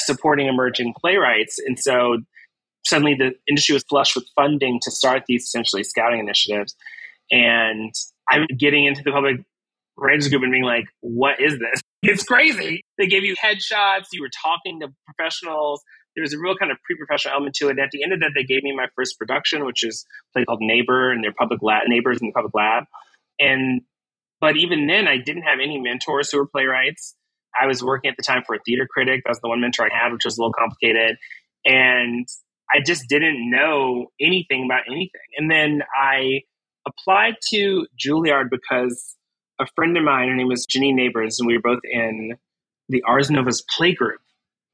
supporting 0.00 0.46
emerging 0.46 0.94
playwrights. 1.00 1.58
And 1.58 1.78
so 1.78 2.18
suddenly 2.86 3.14
the 3.14 3.32
industry 3.48 3.74
was 3.74 3.84
flush 3.84 4.14
with 4.14 4.24
funding 4.34 4.78
to 4.82 4.90
start 4.90 5.24
these 5.26 5.44
essentially 5.44 5.84
scouting 5.84 6.20
initiatives. 6.20 6.74
And 7.30 7.94
I'm 8.28 8.46
getting 8.58 8.86
into 8.86 9.02
the 9.02 9.12
public 9.12 9.36
writers 9.96 10.28
group 10.28 10.42
and 10.42 10.52
being 10.52 10.64
like, 10.64 10.84
what 11.00 11.40
is 11.40 11.58
this? 11.58 11.80
It's 12.06 12.22
crazy. 12.22 12.82
They 12.98 13.06
gave 13.06 13.24
you 13.24 13.34
headshots, 13.42 14.08
you 14.12 14.20
were 14.20 14.28
talking 14.28 14.78
to 14.80 14.88
professionals. 15.06 15.82
There 16.14 16.20
was 16.20 16.34
a 16.34 16.38
real 16.38 16.54
kind 16.54 16.70
of 16.70 16.76
pre-professional 16.84 17.32
element 17.32 17.54
to 17.56 17.68
it. 17.68 17.70
And 17.70 17.80
at 17.80 17.92
the 17.92 18.02
end 18.02 18.12
of 18.12 18.20
that, 18.20 18.32
they 18.34 18.44
gave 18.44 18.62
me 18.62 18.76
my 18.76 18.88
first 18.94 19.18
production, 19.18 19.64
which 19.64 19.82
is 19.82 20.04
a 20.04 20.38
play 20.38 20.44
called 20.44 20.58
Neighbor 20.60 21.10
and 21.10 21.24
their 21.24 21.32
public 21.32 21.62
lab, 21.62 21.84
Neighbors 21.88 22.18
in 22.20 22.26
the 22.26 22.32
Public 22.34 22.52
Lab. 22.54 22.84
And 23.40 23.80
but 24.38 24.58
even 24.58 24.86
then, 24.86 25.08
I 25.08 25.16
didn't 25.16 25.44
have 25.44 25.60
any 25.62 25.80
mentors 25.80 26.30
who 26.30 26.36
were 26.36 26.46
playwrights. 26.46 27.14
I 27.58 27.66
was 27.66 27.82
working 27.82 28.10
at 28.10 28.18
the 28.18 28.22
time 28.22 28.42
for 28.46 28.54
a 28.54 28.58
theater 28.66 28.86
critic. 28.86 29.22
That 29.24 29.30
was 29.30 29.40
the 29.40 29.48
one 29.48 29.62
mentor 29.62 29.86
I 29.86 29.88
had, 29.90 30.12
which 30.12 30.26
was 30.26 30.36
a 30.36 30.42
little 30.42 30.52
complicated. 30.52 31.16
And 31.64 32.28
I 32.70 32.80
just 32.84 33.08
didn't 33.08 33.50
know 33.50 34.06
anything 34.20 34.64
about 34.64 34.82
anything. 34.88 35.20
And 35.36 35.50
then 35.50 35.82
I 35.96 36.42
applied 36.86 37.36
to 37.50 37.86
Juilliard 38.02 38.50
because 38.50 39.16
a 39.60 39.66
friend 39.74 39.96
of 39.96 40.04
mine, 40.04 40.28
her 40.28 40.34
name 40.34 40.48
was 40.48 40.66
Janine 40.66 40.94
Neighbors, 40.94 41.38
and 41.38 41.46
we 41.46 41.56
were 41.56 41.62
both 41.62 41.80
in 41.84 42.36
the 42.88 43.02
Ars 43.02 43.30
Nova's 43.30 43.64
play 43.76 43.94
group. 43.94 44.20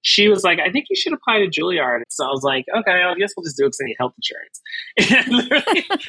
She 0.03 0.29
was 0.29 0.43
like, 0.45 0.59
I 0.59 0.71
think 0.71 0.87
you 0.89 0.97
should 0.97 1.13
apply 1.13 1.41
to 1.41 1.47
Juilliard. 1.47 2.03
So 2.09 2.25
I 2.25 2.31
was 2.31 2.43
like, 2.43 2.65
okay, 2.75 3.03
I 3.03 3.15
guess 3.15 3.33
we'll 3.37 3.45
just 3.45 3.59
do 3.59 3.67
it 3.67 3.69
because 3.69 3.81
I 3.83 3.85
need 3.85 3.97
health 3.99 4.15
insurance. 4.17 4.61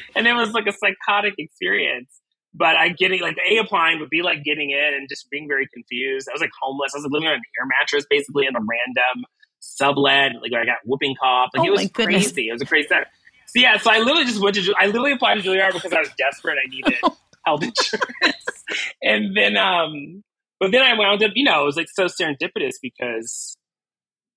and 0.16 0.26
it 0.26 0.32
was 0.32 0.52
like 0.52 0.66
a 0.66 0.72
psychotic 0.72 1.34
experience. 1.36 2.08
But 2.54 2.76
I 2.76 2.90
getting 2.90 3.20
like 3.20 3.36
A 3.50 3.58
applying 3.58 4.00
would 4.00 4.10
be 4.10 4.22
like 4.22 4.44
getting 4.44 4.70
in 4.70 4.94
and 4.94 5.08
just 5.08 5.30
being 5.30 5.46
very 5.48 5.66
confused. 5.72 6.28
I 6.28 6.32
was 6.32 6.40
like 6.40 6.50
homeless. 6.60 6.92
I 6.94 6.98
was 6.98 7.04
like, 7.04 7.12
living 7.12 7.28
on 7.28 7.34
an 7.34 7.42
air 7.58 7.66
mattress 7.66 8.06
basically 8.08 8.46
in 8.46 8.56
a 8.56 8.60
random 8.60 9.24
sublet. 9.62 10.32
Like 10.42 10.52
I 10.52 10.64
got 10.66 10.78
whooping 10.84 11.16
cough. 11.20 11.50
Like 11.54 11.62
oh 11.62 11.66
it 11.66 11.70
was 11.70 11.90
crazy. 11.90 12.48
It 12.48 12.52
was 12.52 12.62
a 12.62 12.66
crazy 12.66 12.88
time. 12.88 13.04
So 13.46 13.60
yeah, 13.60 13.78
so 13.78 13.90
I 13.90 13.98
literally 13.98 14.24
just 14.24 14.40
went 14.40 14.56
to 14.56 14.74
I 14.78 14.86
literally 14.86 15.12
applied 15.12 15.34
to 15.34 15.42
Juilliard 15.42 15.72
because 15.72 15.92
I 15.92 16.00
was 16.00 16.10
desperate. 16.18 16.58
I 16.58 16.68
needed 16.68 16.94
health 17.46 17.62
insurance, 17.62 18.64
and 19.02 19.36
then 19.36 19.56
um, 19.56 20.22
but 20.60 20.70
then 20.70 20.82
I 20.82 20.96
wound 20.96 21.22
up, 21.22 21.32
you 21.34 21.44
know, 21.44 21.62
it 21.62 21.66
was 21.66 21.76
like 21.76 21.88
so 21.88 22.06
serendipitous 22.06 22.74
because 22.80 23.56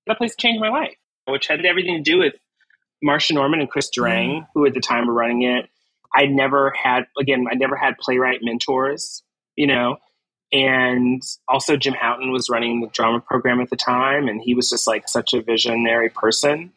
that 0.08 0.18
place 0.18 0.36
changed 0.36 0.62
my 0.62 0.70
life, 0.70 0.96
which 1.28 1.48
had 1.48 1.64
everything 1.66 2.04
to 2.04 2.12
do 2.12 2.20
with 2.20 2.34
Marsha 3.04 3.34
Norman 3.34 3.60
and 3.60 3.70
Chris 3.70 3.90
Durang, 3.96 4.42
mm. 4.42 4.48
who 4.54 4.66
at 4.66 4.74
the 4.74 4.80
time 4.80 5.08
were 5.08 5.14
running 5.14 5.44
it. 5.44 5.70
I 6.14 6.26
never 6.26 6.72
had 6.72 7.06
again, 7.20 7.46
I 7.52 7.56
never 7.56 7.76
had 7.76 7.98
playwright 7.98 8.40
mentors, 8.42 9.24
you 9.56 9.68
know. 9.68 9.98
And 10.52 11.22
also, 11.48 11.76
Jim 11.76 11.94
Houghton 11.94 12.32
was 12.32 12.50
running 12.50 12.82
the 12.82 12.88
drama 12.88 13.20
program 13.20 13.60
at 13.62 13.70
the 13.70 13.76
time, 13.76 14.28
and 14.28 14.42
he 14.42 14.54
was 14.54 14.70
just 14.70 14.88
like 14.88 15.10
such 15.10 15.34
a 15.34 15.42
visionary 15.42 16.10
person. 16.10 16.72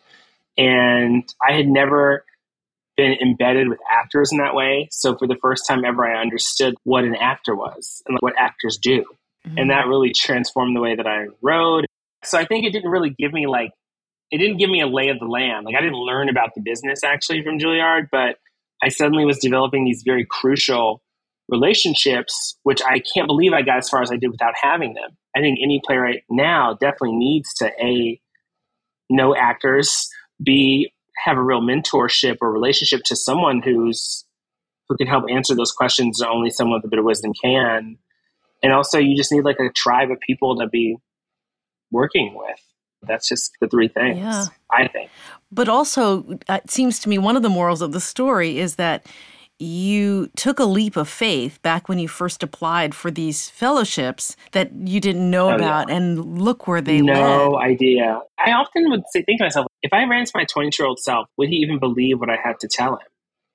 And 0.56 1.24
I 1.46 1.52
had 1.52 1.68
never 1.68 2.24
been 2.96 3.16
embedded 3.22 3.68
with 3.68 3.78
actors 3.90 4.32
in 4.32 4.38
that 4.38 4.54
way. 4.54 4.88
So, 4.90 5.16
for 5.16 5.26
the 5.26 5.36
first 5.36 5.66
time 5.66 5.84
ever, 5.84 6.04
I 6.04 6.20
understood 6.20 6.74
what 6.84 7.04
an 7.04 7.14
actor 7.14 7.54
was 7.54 8.02
and 8.06 8.18
what 8.20 8.34
actors 8.38 8.78
do. 8.82 9.04
Mm-hmm. 9.46 9.58
And 9.58 9.70
that 9.70 9.86
really 9.86 10.12
transformed 10.12 10.74
the 10.74 10.80
way 10.80 10.96
that 10.96 11.06
I 11.06 11.26
wrote. 11.42 11.84
So, 12.24 12.38
I 12.38 12.46
think 12.46 12.64
it 12.64 12.72
didn't 12.72 12.90
really 12.90 13.14
give 13.18 13.32
me 13.32 13.46
like, 13.46 13.70
it 14.30 14.38
didn't 14.38 14.56
give 14.56 14.70
me 14.70 14.80
a 14.80 14.86
lay 14.86 15.10
of 15.10 15.20
the 15.20 15.26
land. 15.26 15.66
Like, 15.66 15.76
I 15.76 15.80
didn't 15.80 16.00
learn 16.00 16.28
about 16.28 16.54
the 16.54 16.62
business 16.62 17.04
actually 17.04 17.44
from 17.44 17.58
Juilliard, 17.58 18.08
but 18.10 18.38
I 18.82 18.88
suddenly 18.88 19.24
was 19.24 19.38
developing 19.38 19.84
these 19.84 20.02
very 20.04 20.26
crucial 20.28 21.02
relationships, 21.48 22.58
which 22.62 22.82
I 22.82 23.02
can't 23.14 23.26
believe 23.26 23.52
I 23.52 23.62
got 23.62 23.78
as 23.78 23.88
far 23.88 24.02
as 24.02 24.10
I 24.10 24.16
did 24.16 24.30
without 24.30 24.54
having 24.60 24.94
them. 24.94 25.16
I 25.36 25.40
think 25.40 25.58
any 25.62 25.80
playwright 25.84 26.24
now 26.28 26.74
definitely 26.74 27.16
needs 27.16 27.52
to 27.54 27.70
a 27.82 28.20
know 29.10 29.34
actors, 29.34 30.08
b 30.42 30.92
have 31.24 31.36
a 31.36 31.42
real 31.42 31.60
mentorship 31.60 32.36
or 32.40 32.52
relationship 32.52 33.02
to 33.04 33.16
someone 33.16 33.62
who's 33.62 34.24
who 34.88 34.96
can 34.96 35.06
help 35.06 35.24
answer 35.30 35.54
those 35.54 35.72
questions 35.72 36.18
that 36.18 36.28
only 36.28 36.50
someone 36.50 36.78
with 36.78 36.84
a 36.86 36.88
bit 36.88 36.98
of 36.98 37.04
wisdom 37.04 37.32
can. 37.42 37.98
And 38.62 38.72
also, 38.72 38.98
you 38.98 39.16
just 39.16 39.30
need 39.30 39.44
like 39.44 39.58
a 39.60 39.70
tribe 39.70 40.10
of 40.10 40.18
people 40.20 40.56
to 40.56 40.66
be 40.66 40.96
working 41.90 42.34
with. 42.34 42.58
That's 43.02 43.28
just 43.28 43.52
the 43.60 43.68
three 43.68 43.88
things, 43.88 44.18
yeah. 44.18 44.46
I 44.72 44.88
think. 44.88 45.10
But 45.52 45.68
also, 45.68 46.38
it 46.48 46.70
seems 46.70 46.98
to 47.00 47.08
me 47.08 47.18
one 47.18 47.36
of 47.36 47.42
the 47.42 47.48
morals 47.48 47.82
of 47.82 47.92
the 47.92 48.00
story 48.00 48.58
is 48.58 48.74
that 48.76 49.06
you 49.58 50.30
took 50.36 50.58
a 50.58 50.64
leap 50.64 50.96
of 50.96 51.08
faith 51.08 51.60
back 51.62 51.88
when 51.88 51.98
you 51.98 52.08
first 52.08 52.42
applied 52.42 52.94
for 52.94 53.10
these 53.10 53.48
fellowships 53.50 54.36
that 54.52 54.72
you 54.72 55.00
didn't 55.00 55.28
know 55.30 55.50
Oh, 55.50 55.54
about, 55.54 55.90
and 55.90 56.38
look 56.40 56.66
where 56.66 56.80
they 56.80 57.02
were 57.02 57.06
no 57.14 57.50
led. 57.52 57.70
idea. 57.72 58.20
I 58.38 58.52
often 58.52 58.88
would 58.90 59.02
say, 59.12 59.22
think 59.22 59.38
to 59.38 59.44
myself, 59.44 59.66
if 59.82 59.92
I 59.92 60.04
ran 60.04 60.24
to 60.24 60.32
my 60.34 60.44
20 60.44 60.70
year 60.78 60.86
old 60.86 61.00
self, 61.00 61.28
would 61.36 61.48
he 61.48 61.56
even 61.56 61.78
believe 61.78 62.20
what 62.20 62.30
I 62.30 62.36
had 62.36 62.60
to 62.60 62.68
tell 62.68 62.92
him? 62.94 63.06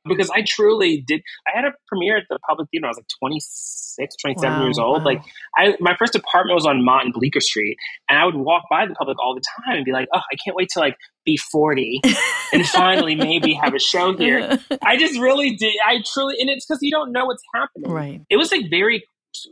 Because 0.08 0.30
I 0.30 0.44
truly 0.48 1.04
did. 1.08 1.22
I 1.48 1.56
had 1.56 1.66
a 1.66 1.72
premiere 1.88 2.18
at 2.18 2.24
the 2.30 2.38
Public 2.48 2.68
Theater. 2.72 2.88
I 2.88 2.90
was 2.90 2.98
like 2.98 3.08
26, 3.20 4.16
27 4.22 4.58
Wow, 4.60 4.64
years 4.66 4.78
old. 4.80 5.00
wow. 5.00 5.06
Like, 5.06 5.22
I 5.58 5.76
my 5.80 5.96
first 5.98 6.16
apartment 6.16 6.56
was 6.56 6.66
on 6.66 6.84
Mott 6.84 7.06
and 7.06 7.14
Bleecker 7.14 7.40
Street, 7.40 7.78
and 8.10 8.20
I 8.20 8.26
would 8.26 8.36
walk 8.36 8.64
by 8.70 8.86
the 8.86 8.94
public 8.96 9.18
all 9.24 9.34
the 9.34 9.42
time 9.66 9.78
and 9.78 9.86
be 9.86 9.92
like, 9.92 10.08
"Oh, 10.14 10.20
I 10.20 10.36
can't 10.44 10.56
wait 10.58 10.70
to 10.74 10.80
like 10.80 10.98
be 11.26 11.38
40 11.38 12.02
and 12.54 12.66
finally 12.68 13.16
maybe 13.16 13.54
have 13.54 13.74
a 13.74 13.80
show 13.80 14.16
here." 14.18 14.40
Uh-huh. 14.42 14.78
I 14.86 14.98
just 14.98 15.18
really 15.20 15.56
did. 15.56 15.74
I 15.86 16.04
truly, 16.14 16.36
and 16.40 16.50
it's 16.50 16.66
because 16.66 16.80
you 16.82 16.92
don't 16.92 17.12
know 17.14 17.26
what's 17.26 17.44
happening. 17.56 17.90
right. 17.92 18.22
It 18.30 18.38
was 18.38 18.52
like 18.52 18.66
very 18.70 19.04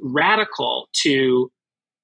radical 0.01 0.89
to 1.03 1.49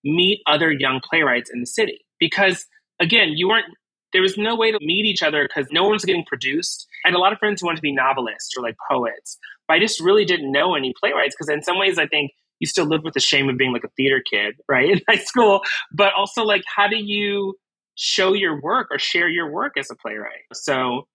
meet 0.04 0.40
other 0.48 0.72
young 0.72 1.02
playwrights 1.08 1.50
in 1.54 1.60
the 1.60 1.66
city 1.68 2.00
because 2.20 2.66
again, 3.02 3.30
you 3.36 3.48
weren't. 3.50 3.66
There 4.13 4.22
was 4.22 4.38
no 4.38 4.56
way 4.56 4.72
to 4.72 4.80
meet 4.82 5.06
each 5.06 5.22
other 5.22 5.48
because 5.48 5.72
no 5.72 5.84
one 5.84 5.93
was 5.93 6.06
getting 6.06 6.24
produced. 6.26 6.88
I 7.06 7.10
had 7.10 7.15
a 7.15 7.20
lot 7.20 7.34
of 7.34 7.39
friends 7.39 7.62
who 7.62 7.67
wanted 7.67 7.78
to 7.78 7.82
be 7.82 7.91
novelists 7.91 8.54
or 8.58 8.63
like 8.63 8.76
poets, 8.89 9.38
but 9.67 9.76
I 9.76 9.80
just 9.80 10.00
really 10.00 10.26
didn't 10.26 10.52
know 10.52 10.76
any 10.76 10.93
playwrights 11.00 11.36
because 11.36 11.50
in 11.50 11.62
some 11.62 11.78
ways, 11.78 11.98
I 11.98 12.08
think 12.08 12.32
you 12.60 12.67
still 12.67 12.86
live 12.86 13.04
with 13.04 13.13
the 13.13 13.20
shame 13.20 13.50
of 13.50 13.58
being 13.58 13.74
like 13.74 13.84
a 13.84 13.89
theater 13.98 14.22
kid, 14.30 14.56
right, 14.70 14.89
in 14.89 15.02
high 15.08 15.24
school. 15.24 15.62
But 15.91 16.13
also, 16.17 16.43
like, 16.43 16.63
how 16.74 16.88
do 16.88 16.98
you 16.98 17.56
show 17.96 18.34
your 18.34 18.62
work 18.62 18.88
or 18.91 19.00
share 19.00 19.28
your 19.28 19.52
work 19.52 19.74
as 19.78 19.89
a 19.91 19.96
playwright? 19.96 20.46
So 20.54 21.08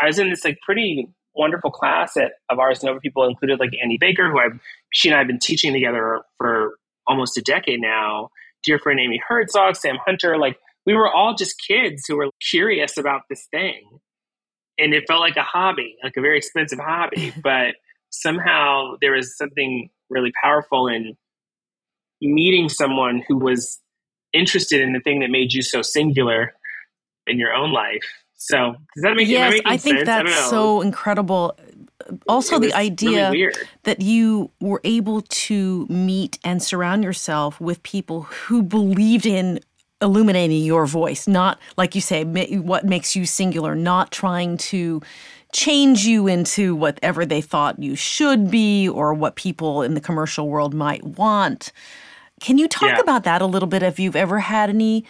I 0.00 0.06
was 0.06 0.18
in 0.18 0.30
this 0.30 0.44
like 0.44 0.58
pretty 0.64 1.08
wonderful 1.34 1.70
class 1.70 2.16
at 2.16 2.32
of 2.48 2.58
and 2.58 2.90
other 2.90 3.00
People 3.00 3.24
included 3.24 3.60
like 3.60 3.70
Annie 3.82 3.98
Baker, 4.00 4.30
who 4.30 4.38
I've 4.38 4.58
she 4.92 5.08
and 5.08 5.14
I 5.14 5.18
have 5.18 5.26
been 5.26 5.38
teaching 5.38 5.72
together 5.72 6.20
for 6.38 6.76
almost 7.06 7.36
a 7.36 7.42
decade 7.42 7.80
now. 7.80 8.30
Dear 8.62 8.78
friend 8.78 9.00
Amy 9.00 9.20
Herzog, 9.26 9.76
Sam 9.76 9.96
Hunter, 10.04 10.36
like 10.36 10.58
we 10.90 10.96
were 10.96 11.08
all 11.08 11.34
just 11.34 11.54
kids 11.66 12.02
who 12.08 12.16
were 12.16 12.30
curious 12.50 12.96
about 12.96 13.22
this 13.30 13.46
thing. 13.52 13.82
And 14.76 14.92
it 14.92 15.04
felt 15.06 15.20
like 15.20 15.36
a 15.36 15.42
hobby, 15.42 15.96
like 16.02 16.14
a 16.16 16.20
very 16.20 16.38
expensive 16.38 16.80
hobby. 16.80 17.32
but 17.42 17.76
somehow 18.10 18.94
there 19.00 19.12
was 19.12 19.36
something 19.36 19.88
really 20.08 20.32
powerful 20.42 20.88
in 20.88 21.14
meeting 22.20 22.68
someone 22.68 23.22
who 23.28 23.36
was 23.36 23.78
interested 24.32 24.80
in 24.80 24.92
the 24.92 25.00
thing 25.00 25.20
that 25.20 25.30
made 25.30 25.52
you 25.52 25.62
so 25.62 25.80
singular 25.80 26.54
in 27.26 27.38
your 27.38 27.52
own 27.52 27.72
life. 27.72 28.02
So 28.34 28.74
does 28.96 29.02
that 29.02 29.14
make 29.14 29.28
yes, 29.28 29.60
I 29.64 29.76
think 29.76 29.98
sense? 29.98 30.08
I 30.08 30.22
that's 30.24 30.30
know. 30.30 30.50
so 30.50 30.80
incredible. 30.80 31.56
Also, 32.26 32.58
the 32.58 32.72
idea 32.72 33.30
really 33.30 33.52
that 33.84 34.00
you 34.00 34.50
were 34.60 34.80
able 34.82 35.20
to 35.20 35.86
meet 35.88 36.38
and 36.42 36.60
surround 36.60 37.04
yourself 37.04 37.60
with 37.60 37.80
people 37.84 38.22
who 38.22 38.62
believed 38.62 39.26
in 39.26 39.60
illuminating 40.02 40.64
your 40.64 40.86
voice, 40.86 41.26
not 41.28 41.58
like 41.76 41.94
you 41.94 42.00
say, 42.00 42.24
ma- 42.24 42.44
what 42.60 42.84
makes 42.84 43.14
you 43.14 43.26
singular, 43.26 43.74
not 43.74 44.10
trying 44.10 44.56
to 44.56 45.00
change 45.52 46.04
you 46.06 46.26
into 46.26 46.74
whatever 46.74 47.26
they 47.26 47.40
thought 47.40 47.78
you 47.82 47.96
should 47.96 48.50
be 48.50 48.88
or 48.88 49.12
what 49.12 49.34
people 49.36 49.82
in 49.82 49.94
the 49.94 50.00
commercial 50.00 50.48
world 50.48 50.72
might 50.74 51.02
want. 51.04 51.72
Can 52.40 52.56
you 52.56 52.68
talk 52.68 52.90
Yeah. 52.96 53.00
about 53.00 53.24
that 53.24 53.42
a 53.42 53.46
little 53.46 53.68
bit? 53.68 53.82
If 53.82 53.98
you've 53.98 54.16
ever 54.16 54.38
had 54.38 54.70
any 54.70 55.04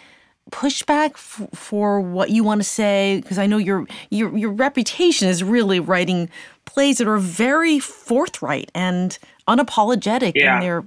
pushback 0.51 1.11
f- 1.11 1.47
for 1.53 2.01
what 2.01 2.29
you 2.31 2.43
want 2.43 2.59
to 2.59 2.67
say, 2.67 3.19
because 3.21 3.37
I 3.37 3.45
know 3.45 3.57
your 3.57 3.85
your 4.09 4.35
your 4.35 4.49
reputation 4.51 5.29
is 5.29 5.43
really 5.43 5.79
writing 5.79 6.29
plays 6.65 6.97
that 6.97 7.07
are 7.07 7.17
very 7.19 7.79
forthright 7.79 8.69
and 8.75 9.17
unapologetic, 9.47 10.33
Yeah. 10.35 10.55
and 10.55 10.63
they're 10.63 10.83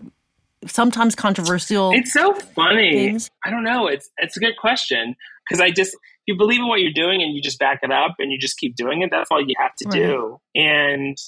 sometimes 0.66 1.14
controversial. 1.14 1.92
It's 1.92 2.12
so 2.12 2.34
funny. 2.34 2.92
things? 2.92 3.30
I 3.44 3.50
don't 3.50 3.64
know. 3.64 3.86
It's 3.86 4.10
it's 4.18 4.36
a 4.36 4.40
good 4.40 4.56
question 4.58 5.16
because 5.48 5.60
I 5.60 5.70
just 5.70 5.96
you 6.26 6.36
believe 6.36 6.60
in 6.60 6.68
what 6.68 6.80
you're 6.80 6.92
doing 6.92 7.22
and 7.22 7.34
you 7.34 7.42
just 7.42 7.58
back 7.58 7.80
it 7.82 7.92
up 7.92 8.16
and 8.18 8.32
you 8.32 8.38
just 8.38 8.56
keep 8.56 8.76
doing 8.76 9.02
it. 9.02 9.10
That's 9.10 9.30
all 9.30 9.40
you 9.40 9.54
have 9.58 9.74
to 9.76 9.88
do. 9.90 10.38
And 10.54 11.18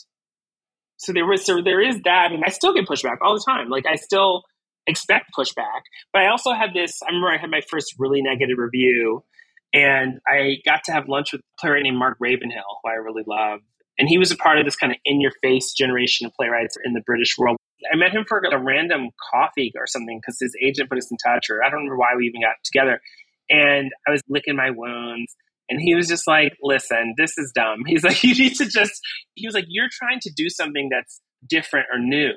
so 0.97 1.13
there 1.13 1.27
was 1.27 1.45
so 1.45 1.61
there 1.63 1.81
is 1.81 2.01
that, 2.05 2.33
and 2.33 2.43
I 2.45 2.51
still 2.51 2.75
get 2.75 2.87
pushback 2.87 3.19
all 3.23 3.35
the 3.35 3.45
time. 3.45 3.69
Like 3.69 3.87
I 3.87 3.97
still 3.97 4.43
expect 4.87 5.27
pushback, 5.37 5.83
but 6.13 6.23
I 6.23 6.29
also 6.29 6.53
had 6.53 6.71
this. 6.75 7.03
I 7.03 7.07
remember 7.07 7.29
I 7.29 7.39
had 7.39 7.51
my 7.51 7.61
first 7.69 7.95
really 7.99 8.23
negative 8.23 8.57
review, 8.59 9.23
and 9.73 10.21
I 10.27 10.57
got 10.65 10.85
to 10.85 10.93
have 10.93 11.09
lunch 11.09 11.33
with 11.33 11.41
a 11.41 11.61
playwright 11.61 11.83
named 11.83 11.99
Mark 11.99 12.17
Ravenhill, 12.21 12.81
who 12.83 12.91
I 12.91 12.95
really 12.95 13.25
love. 13.27 13.61
And 13.99 14.09
he 14.09 14.19
was 14.19 14.31
a 14.31 14.37
part 14.37 14.59
of 14.59 14.65
this 14.65 14.77
kind 14.77 14.93
of 14.93 14.99
in 15.05 15.21
your 15.21 15.33
face 15.43 15.73
generation 15.73 16.27
of 16.27 16.33
playwrights 16.35 16.77
in 16.85 16.93
the 16.93 17.01
British 17.01 17.37
world. 17.39 17.57
I 17.93 17.97
met 17.97 18.13
him 18.13 18.25
for 18.27 18.39
a 18.39 18.59
random 18.59 19.11
coffee 19.31 19.73
or 19.77 19.87
something 19.87 20.19
because 20.21 20.39
his 20.41 20.57
agent 20.63 20.89
put 20.89 20.99
us 20.99 21.11
in 21.11 21.17
touch, 21.19 21.51
or 21.51 21.63
I 21.63 21.69
don't 21.69 21.81
remember 21.81 21.99
why 21.99 22.15
we 22.17 22.27
even 22.27 22.41
got 22.41 22.57
together. 22.65 23.01
And 23.49 23.91
I 24.07 24.11
was 24.11 24.23
licking 24.29 24.57
my 24.57 24.71
wounds. 24.71 25.35
And 25.69 25.81
he 25.81 25.95
was 25.95 26.07
just 26.07 26.27
like, 26.29 26.57
listen, 26.63 27.15
this 27.17 27.37
is 27.39 27.53
dumb. 27.55 27.83
He's 27.87 28.05
like, 28.05 28.23
you 28.23 28.35
need 28.35 28.55
to 28.57 28.67
just, 28.67 29.01
he 29.35 29.47
was 29.47 29.55
like, 29.55 29.67
you're 29.69 29.89
trying 29.91 30.21
to 30.21 30.31
do 30.35 30.49
something 30.49 30.89
that's 30.91 31.21
different 31.49 31.87
or 31.93 31.99
new. 31.99 32.33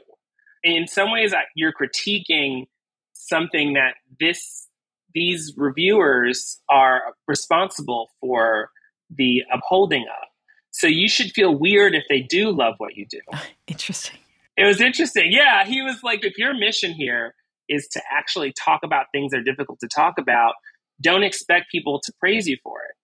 And 0.64 0.76
in 0.76 0.88
some 0.88 1.12
ways, 1.12 1.34
you're 1.56 1.72
critiquing 1.72 2.66
something 3.14 3.74
that 3.74 3.94
this, 4.20 4.68
these 5.14 5.54
reviewers 5.56 6.60
are 6.70 7.02
responsible 7.28 8.10
for 8.20 8.72
the 9.16 9.44
upholding 9.54 10.04
of. 10.04 10.28
So 10.72 10.88
you 10.88 11.08
should 11.08 11.32
feel 11.32 11.56
weird 11.56 11.96
if 11.96 12.04
they 12.10 12.22
do 12.22 12.52
love 12.52 12.76
what 12.78 12.96
you 12.96 13.06
do. 13.10 13.20
Interesting. 13.68 14.18
It 14.60 14.66
was 14.66 14.82
interesting. 14.82 15.32
Yeah, 15.32 15.64
he 15.66 15.82
was 15.82 16.04
like, 16.04 16.26
if 16.26 16.38
your 16.38 16.54
mission 16.54 16.92
here 16.92 17.34
is 17.70 17.88
to 17.94 18.02
actually 18.12 18.54
talk 18.62 18.82
about 18.84 19.06
things 19.14 19.32
that 19.32 19.40
are 19.40 19.44
difficult 19.44 19.80
to 19.80 19.88
talk 19.88 20.16
about, 20.18 20.56
don't 21.02 21.24
expect 21.24 21.72
people 21.72 22.02
to 22.04 22.12
praise 22.20 22.46
you 22.46 22.58
for 22.62 22.80
it 22.80 22.96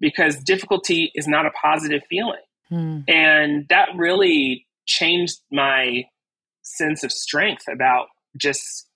because 0.00 0.36
difficulty 0.44 1.10
is 1.14 1.26
not 1.26 1.44
a 1.44 1.50
positive 1.50 2.02
feeling. 2.08 2.42
Hmm. 2.68 3.00
And 3.08 3.66
that 3.68 3.88
really 3.96 4.66
changed 4.86 5.38
my 5.50 6.04
sense 6.62 7.02
of 7.02 7.10
strength 7.10 7.64
about 7.68 8.06
just 8.36 8.88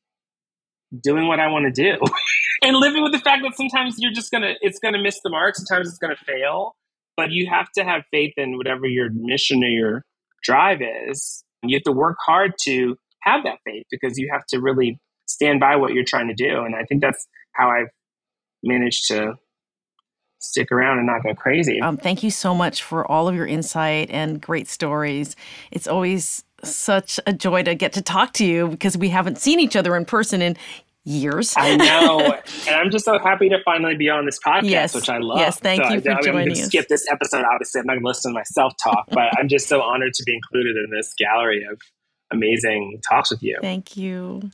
doing 1.03 1.27
what 1.27 1.40
I 1.40 1.49
want 1.49 1.75
to 1.75 1.83
do 1.83 1.99
and 2.62 2.77
living 2.77 3.03
with 3.03 3.12
the 3.12 3.19
fact 3.19 3.42
that 3.42 3.57
sometimes 3.57 3.97
you're 3.99 4.12
just 4.12 4.31
going 4.31 4.42
to, 4.42 4.55
it's 4.61 4.79
going 4.79 4.95
to 4.95 5.03
miss 5.03 5.21
the 5.25 5.31
mark. 5.31 5.57
Sometimes 5.57 5.88
it's 5.88 5.99
going 5.99 6.14
to 6.14 6.25
fail, 6.25 6.77
but 7.16 7.33
you 7.33 7.49
have 7.51 7.66
to 7.73 7.85
have 7.85 8.03
faith 8.12 8.35
in 8.37 8.57
whatever 8.57 8.87
your 8.87 9.11
mission 9.11 9.64
or 9.64 9.69
your 9.69 10.05
drive 10.45 10.81
is. 11.09 11.42
You 11.62 11.77
have 11.77 11.85
to 11.85 11.92
work 11.92 12.16
hard 12.25 12.53
to 12.62 12.97
have 13.21 13.45
that 13.45 13.59
faith 13.64 13.87
because 13.90 14.19
you 14.19 14.29
have 14.33 14.47
to 14.47 14.61
really 14.61 15.01
stand 15.27 15.61
by 15.61 15.77
what 15.77 15.92
you're 15.92 16.05
trying 16.05 16.29
to 16.29 16.35
do. 16.35 16.64
And 16.64 16.75
I 16.77 16.85
think 16.85 17.01
that's 17.01 17.27
how 17.53 17.69
I've 17.69 17.88
managed 18.62 19.09
to 19.09 19.35
stick 20.38 20.71
around 20.71 20.99
and 20.99 21.07
not 21.07 21.23
go 21.23 21.35
crazy. 21.35 21.81
Um, 21.81 21.97
thank 21.97 22.23
you 22.23 22.31
so 22.31 22.55
much 22.55 22.83
for 22.83 23.11
all 23.11 23.29
of 23.29 23.35
your 23.35 23.47
insight 23.47 24.11
and 24.11 24.40
great 24.40 24.69
stories. 24.69 25.35
It's 25.71 25.88
always 25.88 26.45
such 26.62 27.21
a 27.27 27.33
joy 27.33 27.62
to 27.62 27.75
get 27.75 27.92
to 27.95 28.03
talk 28.03 28.33
to 28.35 28.45
you 28.45 28.69
because 28.69 28.97
we 28.97 29.11
haven't 29.11 29.38
seen 29.38 29.61
each 29.61 29.77
other 29.77 29.97
in 29.97 30.05
person 30.05 30.40
in 30.40 30.57
years. 31.07 31.55
I 31.57 31.77
know, 31.77 32.35
and 32.66 32.75
I'm 32.77 32.90
just 32.90 33.05
so 33.05 33.19
happy 33.19 33.49
to 33.49 33.59
finally 33.64 33.95
be 33.97 34.11
on 34.11 34.27
this 34.27 34.38
podcast, 34.45 34.69
Yes. 34.69 34.95
which 34.95 35.09
I 35.09 35.19
love. 35.19 35.38
Yes, 35.38 35.59
thank 35.59 35.83
So 35.83 35.90
you 35.90 35.97
I, 35.97 36.01
for 36.01 36.11
I 36.11 36.21
joining 36.21 36.49
gonna 36.49 36.61
us. 36.61 36.66
Skip 36.66 36.88
this 36.88 37.07
episode. 37.11 37.45
Obviously, 37.51 37.81
I'm 37.81 37.87
not 37.87 37.92
going 37.95 38.03
to 38.03 38.09
listen 38.09 38.33
to 38.33 38.35
myself 38.35 38.73
talk, 38.83 39.07
but 39.11 39.31
I'm 39.38 39.49
just 39.49 39.69
so 39.69 39.81
honored 39.81 40.12
to 40.14 40.23
be 40.25 40.35
included 40.35 40.77
in 40.77 40.90
this 40.95 41.14
gallery 41.19 41.64
of 41.71 41.81
amazing 42.33 43.01
talks 43.09 43.31
with 43.31 43.42
you. 43.42 43.57
Thank 43.62 43.97
you. 43.97 44.51